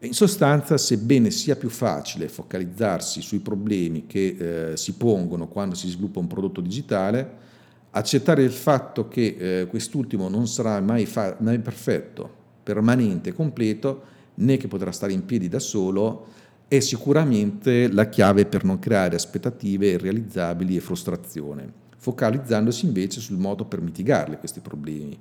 In 0.01 0.15
sostanza, 0.15 0.79
sebbene 0.79 1.31
sia 1.31 1.55
più 1.55 1.69
facile 1.69 2.29
focalizzarsi 2.29 3.21
sui 3.21 3.41
problemi 3.41 4.07
che 4.07 4.71
eh, 4.71 4.77
si 4.77 4.95
pongono 4.95 5.49
quando 5.49 5.75
si 5.75 5.89
sviluppa 5.89 6.21
un 6.21 6.29
prodotto 6.29 6.63
digitale, 6.63 7.31
accettare 7.91 8.43
il 8.43 8.53
fatto 8.53 9.07
che 9.09 9.37
eh, 9.39 9.67
quest'ultimo 9.67 10.29
non 10.29 10.47
sarà 10.47 10.81
mai, 10.81 11.05
fa- 11.05 11.37
mai 11.41 11.59
perfetto, 11.59 12.31
permanente, 12.63 13.35
completo, 13.35 14.17
né 14.39 14.57
che 14.57 14.69
potrà 14.69 14.93
stare 14.93 15.13
in 15.13 15.25
piedi 15.25 15.49
da 15.49 15.59
solo, 15.59 16.27
è 16.69 16.81
sicuramente 16.81 17.91
la 17.91 18.09
chiave 18.09 18.45
per 18.45 18.63
non 18.63 18.79
creare 18.79 19.17
aspettative 19.17 19.89
irrealizzabili 19.89 20.77
e 20.77 20.81
frustrazione, 20.81 21.73
focalizzandosi 21.97 22.85
invece 22.85 23.21
sul 23.21 23.39
modo 23.39 23.65
per 23.65 23.81
mitigarli 23.81 24.39
questi 24.39 24.61
problemi. 24.61 25.19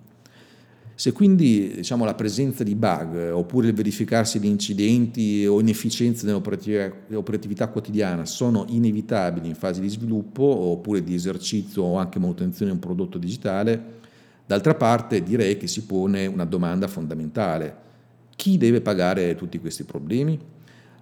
Se 0.93 1.12
quindi 1.12 1.74
diciamo, 1.75 2.05
la 2.05 2.15
presenza 2.15 2.63
di 2.63 2.75
bug 2.75 3.29
oppure 3.31 3.67
il 3.67 3.74
verificarsi 3.74 4.39
di 4.39 4.50
incidenti 4.50 5.45
o 5.45 5.59
inefficienze 5.59 6.25
nell'operatività 6.25 7.67
quotidiana 7.67 8.25
sono 8.25 8.65
inevitabili 8.67 9.47
in 9.47 9.53
fase 9.55 9.79
di 9.79 9.89
sviluppo 9.89 10.41
oppure 10.43 11.03
di 11.03 11.13
esercizio 11.13 11.83
o 11.83 11.97
anche 11.97 12.17
manutenzione 12.17 12.71
di 12.71 12.77
un 12.77 12.83
prodotto 12.83 13.19
digitale, 13.19 14.00
d'altra 14.45 14.74
parte 14.74 15.21
direi 15.21 15.57
che 15.57 15.67
si 15.67 15.83
pone 15.83 16.25
una 16.25 16.45
domanda 16.45 16.88
fondamentale 16.88 17.86
chi 18.38 18.58
deve 18.58 18.82
pagare 18.82 19.36
tutti 19.36 19.60
questi 19.60 19.84
problemi? 19.84 20.39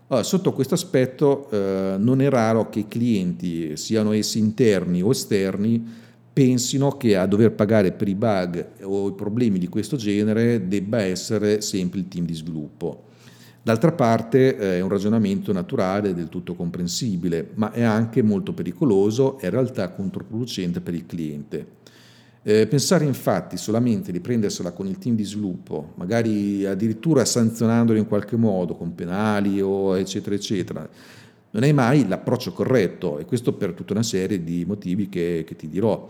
Allora, 0.07 0.25
sotto 0.25 0.53
questo 0.53 0.73
aspetto 0.73 1.49
eh, 1.51 1.97
non 1.99 2.21
è 2.21 2.29
raro 2.29 2.69
che 2.69 2.79
i 2.79 2.87
clienti, 2.87 3.75
siano 3.75 4.13
essi 4.13 4.39
interni 4.39 5.01
o 5.01 5.11
esterni, 5.11 5.83
pensino 6.31 6.91
che 6.91 7.17
a 7.17 7.25
dover 7.25 7.51
pagare 7.51 7.91
per 7.91 8.07
i 8.07 8.15
bug 8.15 8.67
o 8.83 9.09
i 9.09 9.13
problemi 9.13 9.59
di 9.59 9.67
questo 9.67 9.97
genere 9.97 10.67
debba 10.67 11.01
essere 11.01 11.59
sempre 11.59 11.99
il 11.99 12.07
team 12.07 12.25
di 12.25 12.33
sviluppo. 12.33 13.03
D'altra 13.61 13.91
parte 13.91 14.55
eh, 14.55 14.77
è 14.77 14.81
un 14.81 14.89
ragionamento 14.89 15.51
naturale 15.51 16.13
del 16.13 16.29
tutto 16.29 16.53
comprensibile, 16.53 17.49
ma 17.55 17.71
è 17.71 17.81
anche 17.81 18.21
molto 18.21 18.53
pericoloso 18.53 19.39
e 19.39 19.47
in 19.47 19.51
realtà 19.51 19.89
controproducente 19.89 20.79
per 20.79 20.93
il 20.93 21.05
cliente. 21.05 21.67
Eh, 22.47 22.67
pensare 22.67 23.05
infatti 23.05 23.57
solamente 23.57 24.11
di 24.11 24.19
prendersela 24.19 24.71
con 24.71 24.85
il 24.85 24.99
team 24.99 25.15
di 25.15 25.23
sviluppo, 25.23 25.93
magari 25.95 26.63
addirittura 26.63 27.25
sanzionandolo 27.25 27.97
in 27.97 28.07
qualche 28.07 28.35
modo 28.35 28.75
con 28.75 28.93
penali 28.93 29.59
o 29.61 29.97
eccetera 29.97 30.35
eccetera, 30.35 30.87
non 31.49 31.63
è 31.63 31.71
mai 31.71 32.07
l'approccio 32.07 32.53
corretto 32.53 33.17
e 33.17 33.25
questo 33.25 33.53
per 33.53 33.73
tutta 33.73 33.93
una 33.93 34.03
serie 34.03 34.43
di 34.43 34.63
motivi 34.63 35.09
che, 35.09 35.43
che 35.43 35.55
ti 35.55 35.67
dirò. 35.67 36.07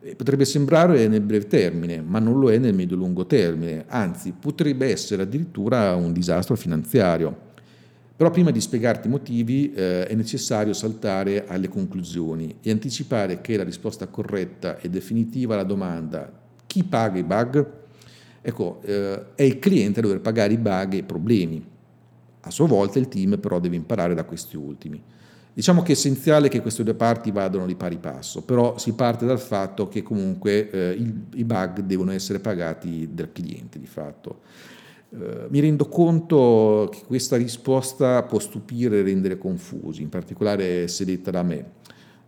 Eh, 0.00 0.16
potrebbe 0.16 0.46
sembrare 0.46 1.06
nel 1.06 1.20
breve 1.20 1.48
termine, 1.48 2.00
ma 2.00 2.18
non 2.18 2.40
lo 2.40 2.50
è 2.50 2.56
nel 2.56 2.72
medio-lungo 2.72 3.26
termine, 3.26 3.84
anzi 3.86 4.32
potrebbe 4.32 4.90
essere 4.90 5.24
addirittura 5.24 5.94
un 5.96 6.14
disastro 6.14 6.56
finanziario. 6.56 7.52
Però 8.16 8.30
prima 8.30 8.52
di 8.52 8.60
spiegarti 8.60 9.08
i 9.08 9.10
motivi 9.10 9.72
eh, 9.72 10.06
è 10.06 10.14
necessario 10.14 10.72
saltare 10.72 11.46
alle 11.48 11.68
conclusioni 11.68 12.58
e 12.62 12.70
anticipare 12.70 13.40
che 13.40 13.56
la 13.56 13.64
risposta 13.64 14.06
corretta 14.06 14.78
e 14.78 14.88
definitiva 14.88 15.54
alla 15.54 15.64
domanda 15.64 16.30
chi 16.64 16.84
paga 16.84 17.18
i 17.18 17.24
bug? 17.24 17.66
Ecco, 18.40 18.80
eh, 18.84 19.34
è 19.34 19.42
il 19.42 19.58
cliente 19.58 19.98
a 19.98 20.02
dover 20.02 20.20
pagare 20.20 20.52
i 20.52 20.58
bug 20.58 20.92
e 20.92 20.98
i 20.98 21.02
problemi. 21.02 21.64
A 22.40 22.50
sua 22.50 22.66
volta 22.66 23.00
il 23.00 23.08
team 23.08 23.38
però 23.38 23.58
deve 23.58 23.74
imparare 23.74 24.14
da 24.14 24.24
questi 24.24 24.56
ultimi. 24.56 25.02
Diciamo 25.52 25.82
che 25.82 25.92
è 25.92 25.94
essenziale 25.94 26.48
che 26.48 26.60
queste 26.60 26.82
due 26.82 26.94
parti 26.94 27.30
vadano 27.30 27.64
di 27.66 27.76
pari 27.76 27.98
passo, 27.98 28.42
però 28.42 28.76
si 28.76 28.92
parte 28.94 29.24
dal 29.24 29.38
fatto 29.38 29.88
che 29.88 30.02
comunque 30.02 30.68
eh, 30.68 30.90
il, 30.90 31.26
i 31.34 31.44
bug 31.44 31.80
devono 31.80 32.10
essere 32.10 32.40
pagati 32.40 33.08
dal 33.12 33.30
cliente 33.32 33.78
di 33.78 33.86
fatto. 33.86 34.40
Eh, 35.16 35.46
mi 35.48 35.60
rendo 35.60 35.86
conto 35.86 36.88
che 36.90 37.02
questa 37.06 37.36
risposta 37.36 38.24
può 38.24 38.40
stupire 38.40 38.98
e 38.98 39.02
rendere 39.02 39.38
confusi, 39.38 40.02
in 40.02 40.08
particolare 40.08 40.88
se 40.88 41.04
detta 41.04 41.30
da 41.30 41.42
me, 41.42 41.72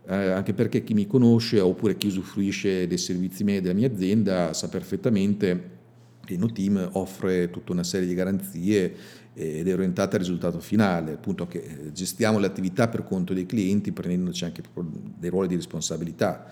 eh, 0.05 0.15
anche 0.15 0.53
perché 0.53 0.83
chi 0.83 0.93
mi 0.93 1.05
conosce 1.05 1.59
oppure 1.59 1.97
chi 1.97 2.07
usufruisce 2.07 2.87
dei 2.87 2.97
servizi 2.97 3.43
miei 3.43 3.59
della 3.59 3.73
mia 3.73 3.87
azienda 3.87 4.53
sa 4.53 4.69
perfettamente 4.69 5.75
che 6.23 6.37
NoTeam 6.37 6.89
offre 6.93 7.49
tutta 7.49 7.73
una 7.73 7.83
serie 7.83 8.07
di 8.07 8.13
garanzie 8.13 8.95
ed 9.33 9.67
è 9.67 9.73
orientata 9.73 10.15
al 10.15 10.21
risultato 10.21 10.59
finale, 10.59 11.13
appunto 11.13 11.45
che 11.45 11.91
gestiamo 11.93 12.39
le 12.39 12.47
attività 12.47 12.87
per 12.87 13.03
conto 13.03 13.33
dei 13.33 13.45
clienti 13.45 13.91
prendendoci 13.91 14.45
anche 14.45 14.63
dei 15.17 15.29
ruoli 15.29 15.47
di 15.47 15.55
responsabilità. 15.55 16.51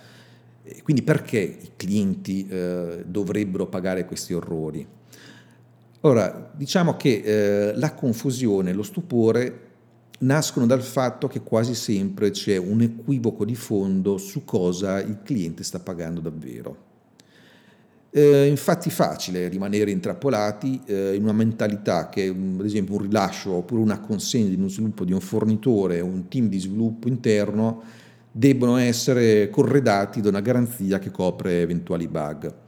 quindi 0.84 1.02
perché 1.02 1.40
i 1.40 1.72
clienti 1.76 2.46
eh, 2.48 3.04
dovrebbero 3.08 3.68
pagare 3.68 4.06
questi 4.06 4.34
orrori? 4.34 4.88
Ora, 6.06 6.52
diciamo 6.56 6.96
che 6.98 7.22
eh, 7.26 7.76
la 7.78 7.96
confusione 7.96 8.74
lo 8.74 8.84
stupore 8.84 9.62
nascono 10.20 10.68
dal 10.68 10.84
fatto 10.84 11.28
che 11.28 11.42
quasi 11.42 11.74
sempre 11.74 12.30
c'è 12.30 12.58
un 12.58 12.82
equivoco 12.82 13.44
di 13.44 13.56
fondo 13.56 14.18
su 14.18 14.46
cosa 14.46 15.02
il 15.02 15.22
cliente 15.24 15.64
sta 15.64 15.80
pagando 15.80 16.20
davvero. 16.20 16.94
Eh, 18.12 18.46
infatti 18.46 18.90
è 18.90 18.92
facile 18.92 19.48
rimanere 19.48 19.90
intrappolati 19.90 20.80
eh, 20.86 21.16
in 21.16 21.24
una 21.24 21.34
mentalità 21.34 22.08
che 22.10 22.28
ad 22.28 22.64
esempio 22.64 22.98
un 22.98 23.02
rilascio 23.02 23.54
oppure 23.54 23.82
una 23.82 24.00
consegna 24.00 24.50
di 24.50 24.56
uno 24.56 24.68
sviluppo 24.68 25.06
di 25.06 25.12
un 25.12 25.22
fornitore 25.22 26.02
o 26.02 26.06
un 26.06 26.28
team 26.28 26.50
di 26.50 26.60
sviluppo 26.60 27.08
interno 27.08 27.82
debbono 28.32 28.78
essere 28.78 29.50
corredati 29.50 30.22
da 30.22 30.30
una 30.30 30.42
garanzia 30.42 31.00
che 31.00 31.10
copre 31.10 31.62
eventuali 31.62 32.08
bug 32.08 32.64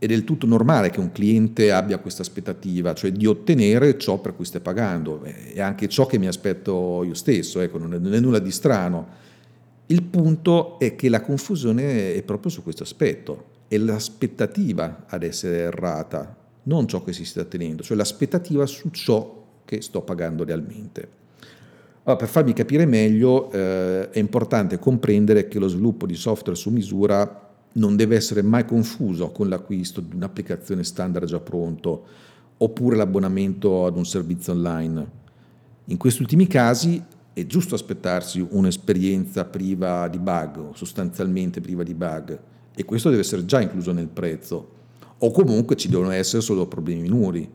è 0.00 0.06
del 0.06 0.24
tutto 0.24 0.46
normale 0.46 0.88
che 0.88 0.98
un 0.98 1.12
cliente 1.12 1.70
abbia 1.70 1.98
questa 1.98 2.22
aspettativa, 2.22 2.94
cioè 2.94 3.12
di 3.12 3.26
ottenere 3.26 3.98
ciò 3.98 4.18
per 4.18 4.34
cui 4.34 4.46
stai 4.46 4.62
pagando, 4.62 5.22
è 5.22 5.60
anche 5.60 5.88
ciò 5.88 6.06
che 6.06 6.18
mi 6.18 6.26
aspetto 6.26 7.04
io 7.04 7.12
stesso, 7.12 7.60
ecco, 7.60 7.76
non, 7.76 7.92
è, 7.92 7.98
non 7.98 8.14
è 8.14 8.18
nulla 8.18 8.38
di 8.38 8.50
strano. 8.50 9.06
Il 9.84 10.02
punto 10.04 10.78
è 10.78 10.96
che 10.96 11.10
la 11.10 11.20
confusione 11.20 12.14
è 12.14 12.22
proprio 12.22 12.50
su 12.50 12.62
questo 12.62 12.82
aspetto, 12.82 13.44
è 13.68 13.76
l'aspettativa 13.76 15.04
ad 15.06 15.22
essere 15.22 15.58
errata, 15.58 16.34
non 16.62 16.88
ciò 16.88 17.04
che 17.04 17.12
si 17.12 17.26
sta 17.26 17.42
ottenendo, 17.42 17.82
cioè 17.82 17.94
l'aspettativa 17.94 18.64
su 18.64 18.88
ciò 18.88 19.44
che 19.66 19.82
sto 19.82 20.00
pagando 20.00 20.44
realmente. 20.44 21.08
Allora, 22.04 22.16
per 22.16 22.28
farmi 22.28 22.54
capire 22.54 22.86
meglio, 22.86 23.52
eh, 23.52 24.08
è 24.08 24.18
importante 24.18 24.78
comprendere 24.78 25.46
che 25.46 25.58
lo 25.58 25.68
sviluppo 25.68 26.06
di 26.06 26.14
software 26.14 26.58
su 26.58 26.70
misura 26.70 27.48
non 27.72 27.96
deve 27.96 28.16
essere 28.16 28.42
mai 28.42 28.64
confuso 28.64 29.30
con 29.30 29.48
l'acquisto 29.48 30.00
di 30.00 30.14
un'applicazione 30.14 30.82
standard 30.82 31.26
già 31.26 31.40
pronto 31.40 32.04
oppure 32.56 32.96
l'abbonamento 32.96 33.86
ad 33.86 33.96
un 33.96 34.04
servizio 34.04 34.52
online. 34.52 35.18
In 35.86 35.96
questi 35.96 36.22
ultimi 36.22 36.46
casi 36.46 37.02
è 37.32 37.46
giusto 37.46 37.74
aspettarsi 37.74 38.44
un'esperienza 38.50 39.44
priva 39.44 40.08
di 40.08 40.18
bug 40.18 40.74
sostanzialmente 40.74 41.60
priva 41.60 41.82
di 41.82 41.94
bug 41.94 42.38
e 42.74 42.84
questo 42.84 43.08
deve 43.08 43.22
essere 43.22 43.44
già 43.44 43.60
incluso 43.60 43.92
nel 43.92 44.08
prezzo 44.08 44.78
o 45.18 45.30
comunque 45.30 45.76
ci 45.76 45.88
devono 45.88 46.10
essere 46.10 46.42
solo 46.42 46.66
problemi 46.66 47.02
minori 47.02 47.48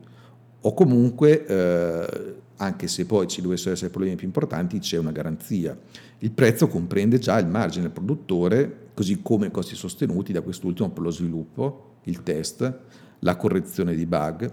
o 0.60 0.74
comunque 0.74 1.46
eh, 1.46 2.34
anche 2.56 2.88
se 2.88 3.06
poi 3.06 3.26
ci 3.26 3.42
dovessero 3.42 3.72
essere 3.72 3.90
problemi 3.90 4.16
più 4.16 4.26
importanti 4.26 4.78
c'è 4.78 4.98
una 4.98 5.12
garanzia. 5.12 5.78
Il 6.18 6.30
prezzo 6.30 6.68
comprende 6.68 7.18
già 7.18 7.38
il 7.38 7.46
margine 7.46 7.84
del 7.84 7.92
produttore 7.92 8.84
così 8.94 9.20
come 9.22 9.46
i 9.46 9.50
costi 9.50 9.74
sostenuti 9.74 10.32
da 10.32 10.40
quest'ultimo 10.40 10.90
per 10.90 11.02
lo 11.02 11.10
sviluppo, 11.10 11.96
il 12.04 12.22
test, 12.22 12.78
la 13.20 13.36
correzione 13.36 13.94
di 13.94 14.06
bug 14.06 14.52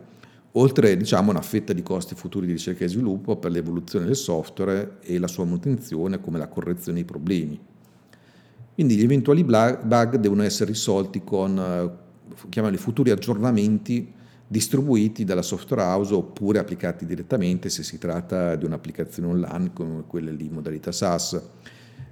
oltre 0.54 0.96
diciamo, 0.98 1.32
una 1.32 1.42
fetta 1.42 1.74
di 1.74 1.82
costi 1.82 2.16
futuri 2.16 2.46
di 2.46 2.54
ricerca 2.54 2.84
e 2.84 2.88
sviluppo 2.88 3.38
per 3.38 3.52
l'evoluzione 3.52 4.06
del 4.06 4.16
software 4.16 4.98
e 5.02 5.18
la 5.18 5.28
sua 5.28 5.46
manutenzione 5.46 6.20
come 6.20 6.38
la 6.38 6.48
correzione 6.48 7.00
dei 7.00 7.06
problemi. 7.06 7.60
Quindi 8.74 8.96
gli 8.96 9.04
eventuali 9.04 9.44
bug 9.44 10.16
devono 10.18 10.44
essere 10.44 10.72
risolti 10.72 11.24
con 11.24 11.58
eh, 11.58 12.46
chiamali 12.50 12.78
futuri 12.78 13.12
aggiornamenti 13.12 14.12
distribuiti 14.48 15.24
dalla 15.24 15.42
software 15.42 15.82
house 15.82 16.14
oppure 16.14 16.60
applicati 16.60 17.06
direttamente 17.06 17.70
se 17.70 17.84
si 17.84 17.98
tratta 17.98 18.56
di 18.56 18.66
un'applicazione 18.66 19.28
online 19.28 19.72
come 19.74 20.04
quelle 20.06 20.32
lì 20.32 20.46
in 20.46 20.54
modalità 20.54 20.92
SaaS. 20.92 21.42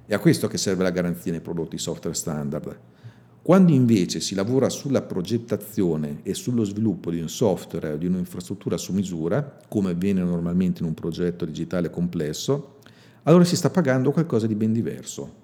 È 0.06 0.14
a 0.14 0.20
questo 0.20 0.48
che 0.48 0.58
serve 0.58 0.84
la 0.84 0.90
garanzia 0.90 1.32
nei 1.32 1.42
prodotti 1.42 1.78
software 1.78 2.16
standard. 2.16 2.80
Quando 3.44 3.72
invece 3.72 4.20
si 4.20 4.36
lavora 4.36 4.70
sulla 4.70 5.02
progettazione 5.02 6.20
e 6.22 6.36
sullo 6.36 6.64
sviluppo 6.64 7.10
di 7.10 7.20
un 7.20 7.30
software 7.30 7.94
o 7.94 7.98
di 7.98 8.06
un'infrastruttura 8.06 8.78
su 8.78 8.94
misura, 8.94 9.60
come 9.68 9.92
avviene 9.92 10.22
normalmente 10.22 10.82
in 10.82 10.88
un 10.88 10.94
progetto 10.94 11.46
digitale 11.46 11.90
complesso, 11.90 12.78
allora 13.24 13.44
si 13.44 13.56
sta 13.56 13.72
pagando 13.72 14.12
qualcosa 14.12 14.46
di 14.46 14.56
ben 14.56 14.74
diverso. 14.74 15.41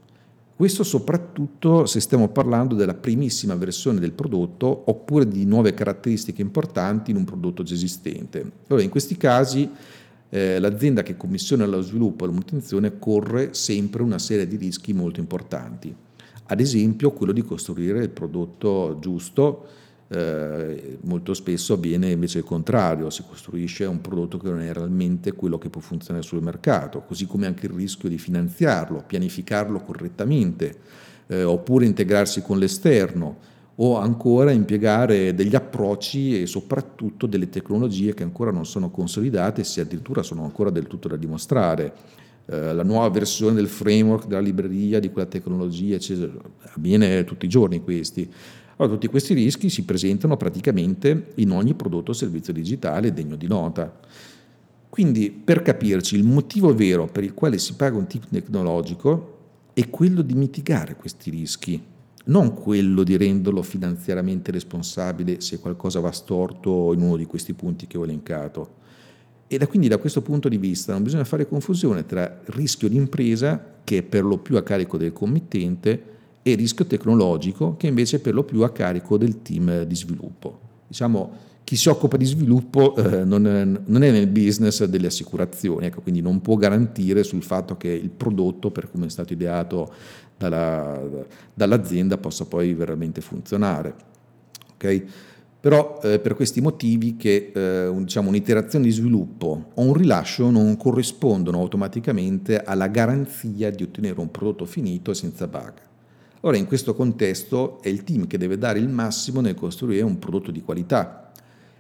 Questo 0.58 0.84
soprattutto 0.84 1.86
se 1.86 2.00
stiamo 2.00 2.30
parlando 2.30 2.74
della 2.74 2.96
primissima 2.96 3.54
versione 3.54 4.00
del 4.00 4.12
prodotto 4.12 4.84
oppure 4.88 5.28
di 5.28 5.46
nuove 5.46 5.76
caratteristiche 5.76 6.42
importanti 6.42 7.12
in 7.12 7.18
un 7.18 7.26
prodotto 7.26 7.62
già 7.62 7.76
esistente. 7.76 8.52
Allora, 8.68 8.84
in 8.84 8.90
questi 8.90 9.16
casi 9.18 9.70
eh, 10.30 10.60
l'azienda 10.60 11.04
che 11.04 11.16
commissiona 11.16 11.68
lo 11.68 11.82
sviluppo 11.82 12.24
e 12.24 12.28
la 12.28 12.34
manutenzione 12.34 12.98
corre 12.98 13.54
sempre 13.54 14.02
una 14.02 14.18
serie 14.18 14.48
di 14.48 14.56
rischi 14.56 14.94
molto 14.94 15.20
importanti 15.20 15.96
ad 16.48 16.60
esempio 16.60 17.12
quello 17.12 17.32
di 17.32 17.42
costruire 17.42 18.00
il 18.00 18.10
prodotto 18.10 18.98
giusto, 19.00 19.66
eh, 20.10 20.98
molto 21.02 21.34
spesso 21.34 21.74
avviene 21.74 22.12
invece 22.12 22.40
il 22.40 22.44
contrario, 22.46 23.10
si 23.10 23.24
costruisce 23.28 23.86
un 23.86 24.00
prodotto 24.00 24.38
che 24.38 24.50
non 24.50 24.62
è 24.62 24.72
realmente 24.72 25.34
quello 25.34 25.58
che 25.58 25.70
può 25.70 25.82
funzionare 25.82 26.24
sul 26.24 26.42
mercato, 26.42 27.02
così 27.02 27.26
come 27.26 27.46
anche 27.46 27.66
il 27.66 27.74
rischio 27.74 28.08
di 28.08 28.18
finanziarlo, 28.18 29.04
pianificarlo 29.06 29.80
correttamente, 29.80 30.78
eh, 31.28 31.44
oppure 31.44 31.86
integrarsi 31.86 32.42
con 32.42 32.58
l'esterno 32.58 33.56
o 33.80 33.98
ancora 33.98 34.52
impiegare 34.52 35.36
degli 35.36 35.56
approcci 35.56 36.42
e 36.42 36.46
soprattutto 36.48 37.28
delle 37.28 37.50
tecnologie 37.50 38.14
che 38.14 38.24
ancora 38.24 38.52
non 38.52 38.66
sono 38.66 38.90
consolidate, 38.90 39.64
se 39.64 39.82
addirittura 39.82 40.24
sono 40.24 40.44
ancora 40.44 40.70
del 40.70 40.88
tutto 40.88 41.10
da 41.10 41.16
dimostrare. 41.16 41.94
Eh, 42.50 42.74
la 42.74 42.84
nuova 42.84 43.10
versione 43.10 43.56
del 43.56 43.68
framework 43.68 44.26
della 44.26 44.40
libreria, 44.40 45.00
di 45.00 45.12
quella 45.12 45.28
tecnologia, 45.28 45.96
eccetera. 45.96 46.32
Avviene 46.74 47.24
tutti 47.26 47.46
i 47.46 47.50
giorni 47.50 47.84
questi. 47.84 48.32
Allora, 48.78 48.94
tutti 48.94 49.08
questi 49.08 49.34
rischi 49.34 49.70
si 49.70 49.86
presentano 49.86 50.38
praticamente 50.38 51.32
in 51.36 51.52
ogni 51.52 51.74
prodotto 51.74 52.12
o 52.12 52.14
servizio 52.14 52.54
digitale 52.54 53.12
degno 53.12 53.36
di 53.36 53.48
nota. 53.48 54.00
Quindi, 54.88 55.32
per 55.32 55.64
capirci, 55.64 56.16
il 56.16 56.24
motivo 56.24 56.74
vero 56.76 57.08
per 57.08 57.24
il 57.24 57.34
quale 57.34 57.58
si 57.58 57.74
paga 57.74 57.98
un 57.98 58.06
tip 58.06 58.26
tecnologico 58.30 59.36
è 59.74 59.90
quello 59.90 60.22
di 60.22 60.36
mitigare 60.36 60.96
questi 60.96 61.32
rischi, 61.32 61.82
non 62.26 62.54
quello 62.54 63.04
di 63.04 63.18
renderlo 63.18 63.64
finanziariamente 63.64 64.52
responsabile 64.52 65.42
se 65.42 65.60
qualcosa 65.60 66.00
va 66.00 66.12
storto 66.12 66.94
in 66.94 67.02
uno 67.02 67.18
di 67.18 67.26
questi 67.26 67.54
punti 67.54 67.88
che 67.88 67.98
ho 67.98 68.04
elencato. 68.04 68.76
E 69.48 69.58
da 69.58 69.66
quindi 69.66 69.88
da 69.88 69.98
questo 69.98 70.22
punto 70.22 70.50
di 70.50 70.58
vista 70.58 70.94
non 70.94 71.04
bisogna 71.04 71.24
fare 71.24 71.48
confusione 71.48 72.06
tra 72.06 72.42
rischio 72.48 72.90
di 72.90 72.96
impresa, 72.96 73.80
che 73.84 74.00
è 74.00 74.04
per 74.04 74.24
lo 74.24 74.38
più 74.38 74.58
a 74.58 74.64
carico 74.64 74.98
del 74.98 75.14
committente, 75.14 76.17
e 76.52 76.56
rischio 76.56 76.86
tecnologico, 76.86 77.76
che 77.76 77.88
invece 77.88 78.18
è 78.18 78.20
per 78.20 78.34
lo 78.34 78.44
più 78.44 78.62
a 78.62 78.72
carico 78.72 79.18
del 79.18 79.42
team 79.42 79.84
di 79.84 79.96
sviluppo. 79.96 80.60
Diciamo, 80.88 81.46
chi 81.66 81.76
si 81.76 81.90
occupa 81.90 82.16
di 82.16 82.24
sviluppo 82.24 82.96
eh, 82.96 83.26
non, 83.26 83.46
è, 83.46 83.66
non, 83.66 84.02
è, 84.02 84.12
nel 84.12 84.28
business 84.28 84.86
delle 84.86 85.08
assicurazioni, 85.08 85.88
ecco, 85.88 86.00
quindi 86.00 86.22
non 86.22 86.40
può 86.40 86.56
garantire 86.56 87.24
sul 87.24 87.44
fatto 87.44 87.76
che 87.76 87.90
il 87.90 88.10
prodotto, 88.10 88.72
per 88.72 88.90
come 88.90 89.08
è 89.08 89.10
stato 89.10 89.34
ideato 89.34 89.94
dalla, 90.38 90.98
dall'azienda, 91.54 92.18
possa 92.18 92.46
poi 92.46 92.74
veramente 92.74 93.20
funzionare. 93.20 93.94
Okay? 94.76 95.06
Però 95.60 96.00
eh, 96.04 96.20
per 96.20 96.36
questi 96.36 96.62
motivi 96.62 97.18
che 97.18 97.52
eh, 97.54 97.88
un, 97.88 98.04
diciamo, 98.04 98.30
un'iterazione 98.30 98.86
di 98.86 98.92
sviluppo 98.92 99.72
o 99.74 99.82
un 99.82 99.94
rilascio 99.94 100.50
non 100.50 100.78
corrispondono 100.78 101.60
automaticamente 101.60 102.62
alla 102.62 102.88
garanzia 102.88 103.70
di 103.72 103.84
ottenere 103.84 104.22
un 104.22 104.32
prodotto 104.32 104.64
finito 104.64 105.12
e 105.12 105.16
senza 105.16 105.48
bug. 105.48 105.87
Ora 106.48 106.56
in 106.56 106.66
questo 106.66 106.96
contesto 106.96 107.82
è 107.82 107.90
il 107.90 108.06
team 108.06 108.26
che 108.26 108.38
deve 108.38 108.58
dare 108.58 108.80
il 108.80 108.88
massimo 108.88 109.42
nel 109.42 109.54
costruire 109.54 110.02
un 110.04 110.18
prodotto 110.18 110.50
di 110.50 110.62
qualità 110.62 111.30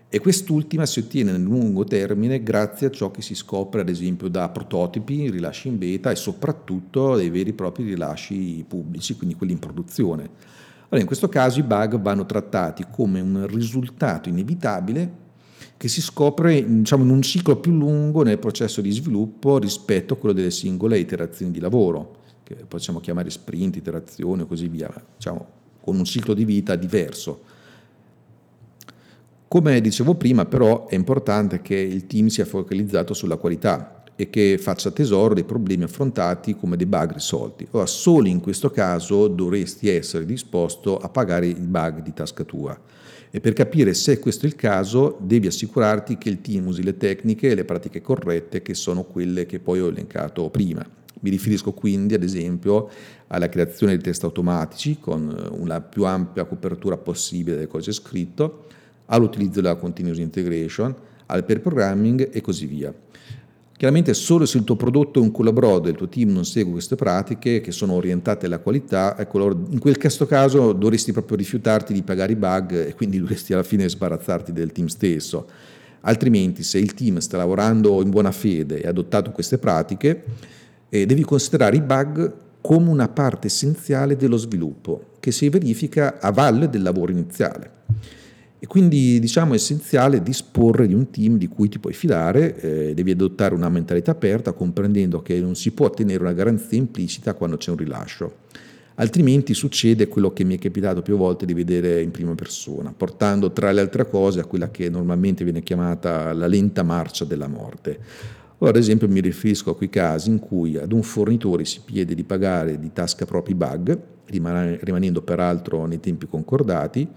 e 0.09 0.19
quest'ultima 0.19 0.85
si 0.85 0.99
ottiene 0.99 1.31
nel 1.31 1.41
lungo 1.41 1.85
termine 1.85 2.43
grazie 2.43 2.87
a 2.87 2.91
ciò 2.91 3.09
che 3.09 3.21
si 3.21 3.33
scopre 3.33 3.79
ad 3.79 3.87
esempio 3.87 4.27
da 4.27 4.49
prototipi, 4.49 5.29
rilasci 5.29 5.69
in 5.69 5.77
beta 5.77 6.11
e 6.11 6.17
soprattutto 6.17 7.15
dei 7.15 7.29
veri 7.29 7.51
e 7.51 7.53
propri 7.53 7.85
rilasci 7.85 8.65
pubblici, 8.67 9.15
quindi 9.15 9.35
quelli 9.35 9.53
in 9.53 9.59
produzione. 9.59 10.23
Allora, 10.23 10.99
in 10.99 11.05
questo 11.05 11.29
caso 11.29 11.59
i 11.59 11.63
bug 11.63 12.01
vanno 12.01 12.25
trattati 12.25 12.87
come 12.91 13.21
un 13.21 13.47
risultato 13.47 14.27
inevitabile 14.27 15.11
che 15.77 15.87
si 15.87 16.01
scopre 16.01 16.61
diciamo, 16.67 17.05
in 17.05 17.09
un 17.09 17.21
ciclo 17.21 17.55
più 17.55 17.71
lungo 17.71 18.21
nel 18.21 18.37
processo 18.37 18.81
di 18.81 18.91
sviluppo 18.91 19.59
rispetto 19.59 20.15
a 20.15 20.17
quello 20.17 20.35
delle 20.35 20.51
singole 20.51 20.99
iterazioni 20.99 21.53
di 21.53 21.61
lavoro, 21.61 22.25
che 22.47 22.55
possiamo 22.67 23.01
chiamare 23.01 23.29
sprint, 23.29 23.75
iterazione 23.75 24.43
e 24.43 24.47
così 24.47 24.69
via, 24.69 24.89
diciamo, 25.15 25.45
con 25.81 25.97
un 25.97 26.05
ciclo 26.05 26.33
di 26.33 26.45
vita 26.45 26.75
diverso. 26.75 27.41
Come 29.49 29.81
dicevo 29.81 30.15
prima, 30.15 30.45
però, 30.45 30.87
è 30.87 30.95
importante 30.95 31.61
che 31.61 31.75
il 31.75 32.07
team 32.07 32.27
sia 32.27 32.45
focalizzato 32.45 33.13
sulla 33.13 33.35
qualità, 33.35 33.97
e 34.19 34.31
che 34.31 34.57
faccia 34.57 34.89
tesoro 34.89 35.35
dei 35.35 35.43
problemi 35.43 35.83
affrontati 35.83 36.55
come 36.55 36.75
dei 36.75 36.87
bug 36.87 37.13
risolti. 37.13 37.67
Ora, 37.71 37.85
solo 37.85 38.27
in 38.27 38.41
questo 38.41 38.71
caso 38.71 39.27
dovresti 39.27 39.89
essere 39.89 40.25
disposto 40.25 40.97
a 40.97 41.07
pagare 41.07 41.45
i 41.45 41.53
bug 41.53 42.01
di 42.01 42.13
tasca 42.13 42.43
tua. 42.43 42.77
E 43.29 43.39
per 43.39 43.53
capire 43.53 43.93
se 43.93 44.17
questo 44.17 44.45
è 44.45 44.49
il 44.49 44.55
caso, 44.55 45.17
devi 45.21 45.45
assicurarti 45.45 46.17
che 46.17 46.29
il 46.29 46.41
team 46.41 46.65
usi 46.65 46.81
le 46.81 46.97
tecniche 46.97 47.49
e 47.49 47.55
le 47.55 47.63
pratiche 47.63 48.01
corrette, 48.01 48.63
che 48.63 48.73
sono 48.73 49.03
quelle 49.03 49.45
che 49.45 49.59
poi 49.59 49.81
ho 49.81 49.87
elencato 49.87 50.49
prima. 50.49 50.83
Mi 51.19 51.29
riferisco 51.29 51.73
quindi, 51.73 52.13
ad 52.13 52.23
esempio, 52.23 52.89
alla 53.27 53.49
creazione 53.49 53.95
di 53.97 54.03
test 54.03 54.23
automatici 54.23 54.97
con 54.99 55.49
una 55.57 55.81
più 55.81 56.05
ampia 56.05 56.45
copertura 56.45 56.97
possibile 56.97 57.57
del 57.57 57.67
codice 57.67 57.91
scritto, 57.91 58.65
all'utilizzo 59.05 59.61
della 59.61 59.75
continuous 59.75 60.19
integration, 60.19 60.95
al 61.27 61.43
pair 61.43 61.61
programming 61.61 62.29
e 62.31 62.41
così 62.41 62.65
via. 62.65 62.93
Chiaramente 63.77 64.15
solo 64.15 64.47
se 64.47 64.57
il 64.57 64.63
tuo 64.63 64.75
prodotto 64.75 65.19
è 65.19 65.21
un 65.21 65.29
collaborato 65.29 65.85
e 65.85 65.91
il 65.91 65.97
tuo 65.97 66.09
team 66.09 66.31
non 66.31 66.45
segue 66.45 66.71
queste 66.71 66.95
pratiche 66.95 67.61
che 67.61 67.71
sono 67.71 67.93
orientate 67.93 68.47
alla 68.47 68.57
qualità, 68.57 69.15
ecco, 69.15 69.51
in 69.69 69.77
quel 69.77 69.97
caso 69.97 70.73
dovresti 70.73 71.11
proprio 71.11 71.37
rifiutarti 71.37 71.93
di 71.93 72.01
pagare 72.01 72.31
i 72.31 72.35
bug 72.35 72.87
e 72.87 72.95
quindi 72.95 73.19
dovresti 73.21 73.53
alla 73.53 73.61
fine 73.61 73.87
sbarazzarti 73.87 74.51
del 74.51 74.71
team 74.71 74.87
stesso. 74.87 75.47
Altrimenti 76.01 76.63
se 76.63 76.79
il 76.79 76.95
team 76.95 77.19
sta 77.19 77.37
lavorando 77.37 78.01
in 78.01 78.09
buona 78.09 78.31
fede 78.31 78.81
e 78.81 78.87
ha 78.87 78.89
adottato 78.89 79.29
queste 79.29 79.59
pratiche, 79.59 80.23
eh, 80.89 81.05
devi 81.05 81.23
considerare 81.23 81.75
i 81.75 81.81
bug 81.81 82.33
come 82.61 82.89
una 82.89 83.07
parte 83.07 83.47
essenziale 83.47 84.15
dello 84.15 84.37
sviluppo 84.37 85.11
che 85.19 85.31
si 85.31 85.47
verifica 85.49 86.19
a 86.19 86.31
valle 86.31 86.69
del 86.69 86.81
lavoro 86.81 87.11
iniziale. 87.11 87.71
E 88.59 88.65
quindi 88.65 89.19
diciamo 89.19 89.53
è 89.53 89.55
essenziale 89.55 90.23
disporre 90.23 90.87
di 90.87 90.93
un 90.93 91.11
team 91.11 91.37
di 91.37 91.47
cui 91.47 91.69
ti 91.69 91.77
puoi 91.77 91.93
fidare, 91.93 92.59
eh, 92.59 92.93
devi 92.95 93.11
adottare 93.11 93.53
una 93.53 93.69
mentalità 93.69 94.11
aperta 94.11 94.51
comprendendo 94.51 95.21
che 95.21 95.39
non 95.39 95.55
si 95.55 95.71
può 95.71 95.85
ottenere 95.85 96.23
una 96.23 96.33
garanzia 96.33 96.77
implicita 96.77 97.35
quando 97.35 97.57
c'è 97.57 97.69
un 97.69 97.77
rilascio. 97.77 98.45
Altrimenti 98.95 99.53
succede 99.53 100.07
quello 100.07 100.33
che 100.33 100.43
mi 100.43 100.55
è 100.55 100.59
capitato 100.59 101.03
più 101.03 101.17
volte 101.17 101.45
di 101.45 101.53
vedere 101.53 102.01
in 102.01 102.09
prima 102.09 102.33
persona, 102.33 102.91
portando 102.97 103.51
tra 103.51 103.71
le 103.71 103.81
altre 103.81 104.09
cose 104.09 104.39
a 104.39 104.45
quella 104.45 104.71
che 104.71 104.89
normalmente 104.89 105.43
viene 105.43 105.61
chiamata 105.61 106.33
la 106.33 106.47
lenta 106.47 106.81
marcia 106.81 107.23
della 107.23 107.47
morte. 107.47 107.99
O 108.59 108.65
ad 108.65 108.75
esempio 108.75 109.07
mi 109.07 109.19
riferisco 109.19 109.71
a 109.71 109.75
quei 109.75 109.89
casi 109.89 110.29
in 110.29 110.39
cui 110.39 110.77
ad 110.77 110.91
un 110.91 111.03
fornitore 111.03 111.63
si 111.63 111.81
chiede 111.85 112.15
di 112.15 112.23
pagare 112.23 112.79
di 112.79 112.91
tasca 112.91 113.25
propri 113.25 113.53
bug, 113.53 113.99
rimanendo 114.25 115.21
peraltro 115.21 115.85
nei 115.85 115.99
tempi 115.99 116.27
concordati, 116.27 117.07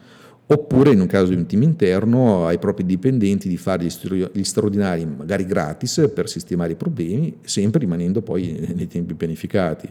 oppure 0.46 0.92
in 0.92 1.00
un 1.00 1.07
caso 1.07 1.31
di 1.31 1.37
un 1.37 1.46
team 1.46 1.62
interno 1.62 2.46
ai 2.46 2.59
propri 2.59 2.85
dipendenti 2.85 3.48
di 3.48 3.57
fare 3.57 3.85
gli 3.85 4.44
straordinari 4.44 5.07
magari 5.07 5.46
gratis 5.46 6.11
per 6.12 6.29
sistemare 6.29 6.72
i 6.72 6.76
problemi, 6.76 7.38
sempre 7.42 7.81
rimanendo 7.81 8.20
poi 8.20 8.68
nei 8.74 8.87
tempi 8.87 9.14
pianificati. 9.14 9.88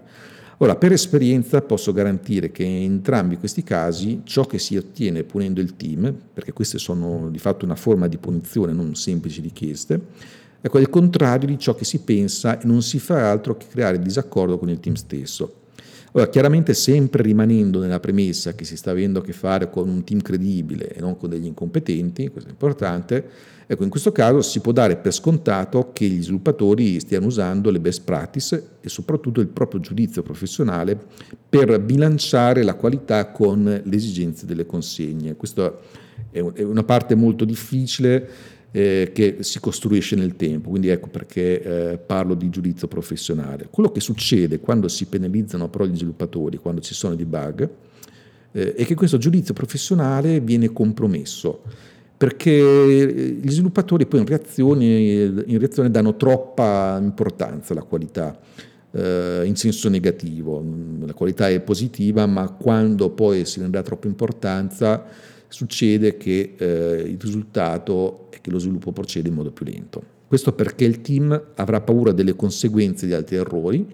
Ora, 0.61 0.75
per 0.75 0.91
esperienza 0.91 1.61
posso 1.61 1.93
garantire 1.93 2.51
che 2.51 2.63
in 2.63 2.83
entrambi 2.83 3.37
questi 3.37 3.63
casi 3.63 4.21
ciò 4.25 4.45
che 4.45 4.59
si 4.59 4.75
ottiene 4.75 5.23
punendo 5.23 5.61
il 5.61 5.77
team, 5.77 6.13
perché 6.33 6.51
queste 6.51 6.77
sono 6.77 7.29
di 7.29 7.39
fatto 7.39 7.63
una 7.63 7.75
forma 7.77 8.07
di 8.07 8.17
punizione, 8.17 8.73
non 8.73 8.93
semplici 8.95 9.39
richieste, 9.39 10.01
ecco, 10.61 10.77
è 10.77 10.81
il 10.81 10.89
contrario 10.89 11.47
di 11.47 11.57
ciò 11.57 11.75
che 11.75 11.85
si 11.85 11.99
pensa 11.99 12.59
e 12.59 12.65
non 12.65 12.81
si 12.81 12.99
fa 12.99 13.29
altro 13.29 13.55
che 13.57 13.67
creare 13.69 13.99
disaccordo 13.99 14.57
con 14.57 14.69
il 14.69 14.79
team 14.79 14.95
stesso. 14.95 15.53
Ora, 16.13 16.27
chiaramente 16.27 16.73
sempre 16.73 17.21
rimanendo 17.21 17.79
nella 17.79 17.99
premessa 17.99 18.55
che 18.55 18.65
si 18.65 18.75
sta 18.75 18.89
avendo 18.89 19.19
a 19.19 19.21
che 19.23 19.31
fare 19.31 19.69
con 19.69 19.87
un 19.87 20.03
team 20.03 20.21
credibile 20.21 20.87
e 20.87 21.01
non 21.01 21.15
con 21.17 21.29
degli 21.29 21.45
incompetenti, 21.45 22.29
questo 22.29 22.49
è 22.49 22.51
importante, 22.51 23.29
ecco, 23.67 23.83
in 23.83 23.91
questo 23.91 24.11
caso 24.11 24.41
si 24.41 24.59
può 24.59 24.71
dare 24.71 24.95
per 24.95 25.13
scontato 25.13 25.91
che 25.93 26.07
gli 26.07 26.23
sviluppatori 26.23 26.99
stiano 26.99 27.27
usando 27.27 27.69
le 27.69 27.79
best 27.79 28.03
practice 28.03 28.69
e 28.81 28.89
soprattutto 28.89 29.39
il 29.39 29.49
proprio 29.49 29.81
giudizio 29.81 30.23
professionale 30.23 30.99
per 31.47 31.79
bilanciare 31.79 32.63
la 32.63 32.73
qualità 32.73 33.29
con 33.29 33.63
le 33.63 33.95
esigenze 33.95 34.47
delle 34.47 34.65
consegne. 34.65 35.35
Questa 35.35 35.77
è 36.31 36.39
una 36.41 36.83
parte 36.83 37.13
molto 37.13 37.45
difficile 37.45 38.57
eh, 38.71 39.11
che 39.13 39.37
si 39.39 39.59
costruisce 39.59 40.15
nel 40.15 40.35
tempo, 40.35 40.69
quindi 40.69 40.89
ecco 40.89 41.07
perché 41.07 41.61
eh, 41.61 41.97
parlo 41.97 42.35
di 42.35 42.49
giudizio 42.49 42.87
professionale. 42.87 43.67
Quello 43.69 43.91
che 43.91 43.99
succede 43.99 44.59
quando 44.59 44.87
si 44.87 45.05
penalizzano 45.05 45.69
però 45.69 45.85
gli 45.85 45.95
sviluppatori, 45.95 46.57
quando 46.57 46.81
ci 46.81 46.93
sono 46.93 47.15
dei 47.15 47.25
bug, 47.25 47.69
eh, 48.51 48.73
è 48.73 48.85
che 48.85 48.95
questo 48.95 49.17
giudizio 49.17 49.53
professionale 49.53 50.39
viene 50.39 50.71
compromesso 50.71 51.61
perché 52.19 52.51
eh, 52.51 53.37
gli 53.41 53.49
sviluppatori 53.49 54.05
poi 54.05 54.19
in 54.19 54.25
reazione, 54.25 54.85
in 54.85 55.57
reazione 55.57 55.89
danno 55.89 56.17
troppa 56.17 56.99
importanza 57.01 57.73
alla 57.73 57.83
qualità 57.83 58.37
eh, 58.91 59.43
in 59.45 59.55
senso 59.55 59.87
negativo. 59.87 60.63
La 61.05 61.13
qualità 61.13 61.49
è 61.49 61.61
positiva, 61.61 62.25
ma 62.25 62.49
quando 62.49 63.09
poi 63.09 63.45
si 63.45 63.61
ne 63.61 63.69
dà 63.69 63.81
troppa 63.81 64.07
importanza 64.07 65.05
succede 65.49 66.15
che 66.17 66.55
eh, 66.57 67.03
il 67.07 67.17
risultato 67.19 68.27
è 68.29 68.39
che 68.39 68.49
lo 68.51 68.59
sviluppo 68.59 68.91
procede 68.91 69.27
in 69.27 69.33
modo 69.33 69.51
più 69.51 69.65
lento. 69.65 70.17
Questo 70.27 70.53
perché 70.53 70.85
il 70.85 71.01
team 71.01 71.41
avrà 71.55 71.81
paura 71.81 72.11
delle 72.11 72.35
conseguenze 72.35 73.07
di 73.07 73.13
altri 73.13 73.35
errori 73.35 73.85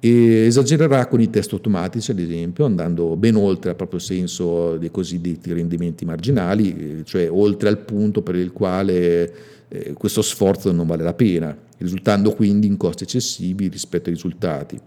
e 0.00 0.44
esagererà 0.46 1.06
con 1.06 1.20
i 1.20 1.28
test 1.28 1.52
automatici, 1.52 2.12
ad 2.12 2.20
esempio, 2.20 2.64
andando 2.64 3.16
ben 3.16 3.34
oltre 3.34 3.70
al 3.70 3.76
proprio 3.76 3.98
senso 3.98 4.76
dei 4.76 4.92
cosiddetti 4.92 5.52
rendimenti 5.52 6.04
marginali, 6.04 7.02
cioè 7.04 7.28
oltre 7.28 7.68
al 7.68 7.78
punto 7.78 8.22
per 8.22 8.36
il 8.36 8.52
quale 8.52 9.32
eh, 9.68 9.92
questo 9.94 10.22
sforzo 10.22 10.70
non 10.70 10.86
vale 10.86 11.02
la 11.02 11.14
pena, 11.14 11.56
risultando 11.78 12.32
quindi 12.32 12.68
in 12.68 12.76
costi 12.76 13.02
eccessivi 13.02 13.66
rispetto 13.66 14.08
ai 14.08 14.14
risultati. 14.14 14.80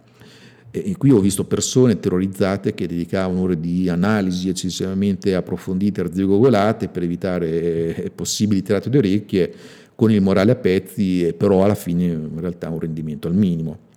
E 0.73 0.95
qui 0.97 1.11
ho 1.11 1.19
visto 1.19 1.43
persone 1.43 1.99
terrorizzate 1.99 2.73
che 2.73 2.87
dedicavano 2.87 3.41
ore 3.41 3.59
di 3.59 3.89
analisi 3.89 4.47
eccessivamente 4.47 5.35
approfondite, 5.35 5.99
arzigogolate 5.99 6.87
per 6.87 7.03
evitare 7.03 7.95
eh, 7.95 8.11
possibili 8.15 8.61
tirate 8.61 8.89
di 8.89 8.97
orecchie 8.97 9.53
con 9.93 10.11
il 10.11 10.21
morale 10.21 10.51
a 10.51 10.55
pezzi, 10.55 11.33
però 11.37 11.65
alla 11.65 11.75
fine 11.75 12.05
in 12.05 12.39
realtà 12.39 12.69
un 12.69 12.79
rendimento 12.79 13.27
al 13.27 13.35
minimo. 13.35 13.89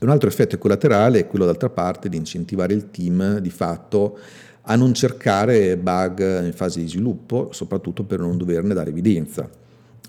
Un 0.00 0.08
altro 0.08 0.28
effetto 0.28 0.56
collaterale 0.56 1.18
è 1.18 1.26
quello 1.26 1.46
d'altra 1.46 1.68
parte 1.68 2.08
di 2.08 2.16
incentivare 2.16 2.74
il 2.74 2.90
team 2.90 3.38
di 3.38 3.50
fatto 3.50 4.16
a 4.62 4.76
non 4.76 4.94
cercare 4.94 5.76
bug 5.76 6.44
in 6.44 6.52
fase 6.52 6.80
di 6.80 6.86
sviluppo, 6.86 7.48
soprattutto 7.52 8.04
per 8.04 8.20
non 8.20 8.36
doverne 8.36 8.72
dare 8.72 8.90
evidenza. 8.90 9.50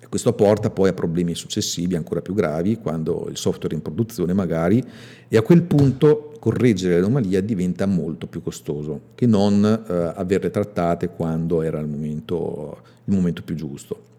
Questo 0.10 0.34
porta 0.34 0.70
poi 0.70 0.90
a 0.90 0.94
problemi 0.94 1.36
successivi 1.36 1.96
ancora 1.96 2.22
più 2.22 2.34
gravi 2.34 2.78
quando 2.78 3.28
il 3.30 3.38
software 3.38 3.74
è 3.74 3.78
in 3.78 3.84
produzione 3.84 4.34
magari 4.34 4.84
e 5.28 5.38
a 5.38 5.42
quel 5.42 5.64
punto 5.64 6.34
correggere 6.40 7.00
l'anomalia 7.00 7.42
diventa 7.42 7.86
molto 7.86 8.28
più 8.28 8.42
costoso 8.42 9.02
che 9.16 9.26
non 9.26 9.64
eh, 9.64 9.94
averle 10.16 10.52
trattate 10.52 11.10
quando 11.10 11.62
era 11.62 11.80
il 11.80 11.88
momento, 11.88 12.78
il 13.06 13.14
momento 13.14 13.42
più 13.44 13.56
giusto. 13.56 14.14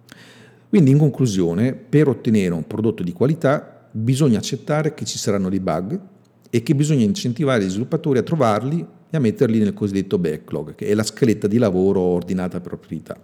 Quindi 0.69 0.91
in 0.91 0.99
conclusione, 0.99 1.73
per 1.73 2.09
ottenere 2.09 2.53
un 2.53 2.67
prodotto 2.67 3.03
di 3.03 3.13
qualità 3.13 3.89
bisogna 3.93 4.39
accettare 4.39 4.95
che 4.95 5.05
ci 5.05 5.19
saranno 5.19 5.49
dei 5.49 5.61
bug 5.61 5.99
e 6.51 6.63
che 6.63 6.75
bisogna 6.75 7.05
incentivare 7.05 7.65
gli 7.65 7.71
sviluppatori 7.71 8.19
a 8.19 8.23
trovarli 8.23 8.85
e 9.09 9.17
a 9.17 9.21
metterli 9.21 9.59
nel 9.59 9.73
cosiddetto 9.73 10.19
backlog, 10.19 10.75
che 10.75 10.87
è 10.87 10.95
la 10.95 11.05
scaletta 11.05 11.47
di 11.47 11.59
lavoro 11.59 12.01
ordinata 12.01 12.61
per 12.61 12.77
priorità. 12.77 13.17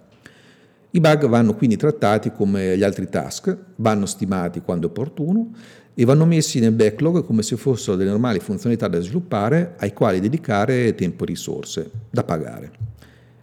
I 0.95 0.99
bug 0.99 1.27
vanno 1.27 1.55
quindi 1.55 1.75
trattati 1.75 2.31
come 2.31 2.77
gli 2.77 2.83
altri 2.83 3.09
task, 3.09 3.57
vanno 3.77 4.05
stimati 4.05 4.61
quando 4.61 4.87
opportuno 4.87 5.49
e 5.91 6.05
vanno 6.05 6.23
messi 6.23 6.59
nel 6.59 6.71
backlog 6.71 7.25
come 7.25 7.41
se 7.41 7.57
fossero 7.57 7.97
delle 7.97 8.11
normali 8.11 8.39
funzionalità 8.39 8.87
da 8.87 8.99
sviluppare 8.99 9.73
ai 9.79 9.91
quali 9.91 10.19
dedicare 10.19 10.93
tempo 10.93 11.23
e 11.23 11.27
risorse 11.27 11.89
da 12.11 12.23
pagare. 12.23 12.71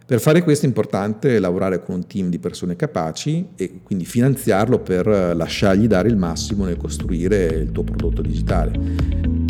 Per 0.05 0.21
fare 0.21 0.43
questo 0.43 0.63
è 0.63 0.69
importante 0.69 1.39
lavorare 1.39 1.83
con 1.83 1.95
un 1.95 2.07
team 2.07 2.29
di 2.29 2.39
persone 2.39 2.77
capaci 2.77 3.49
e 3.57 3.81
quindi 3.83 4.05
finanziarlo 4.05 4.79
per 4.79 5.05
lasciargli 5.35 5.87
dare 5.87 6.07
il 6.07 6.15
massimo 6.15 6.63
nel 6.63 6.77
costruire 6.77 7.47
il 7.47 7.71
tuo 7.71 7.83
prodotto 7.83 8.21
digitale. 8.21 9.40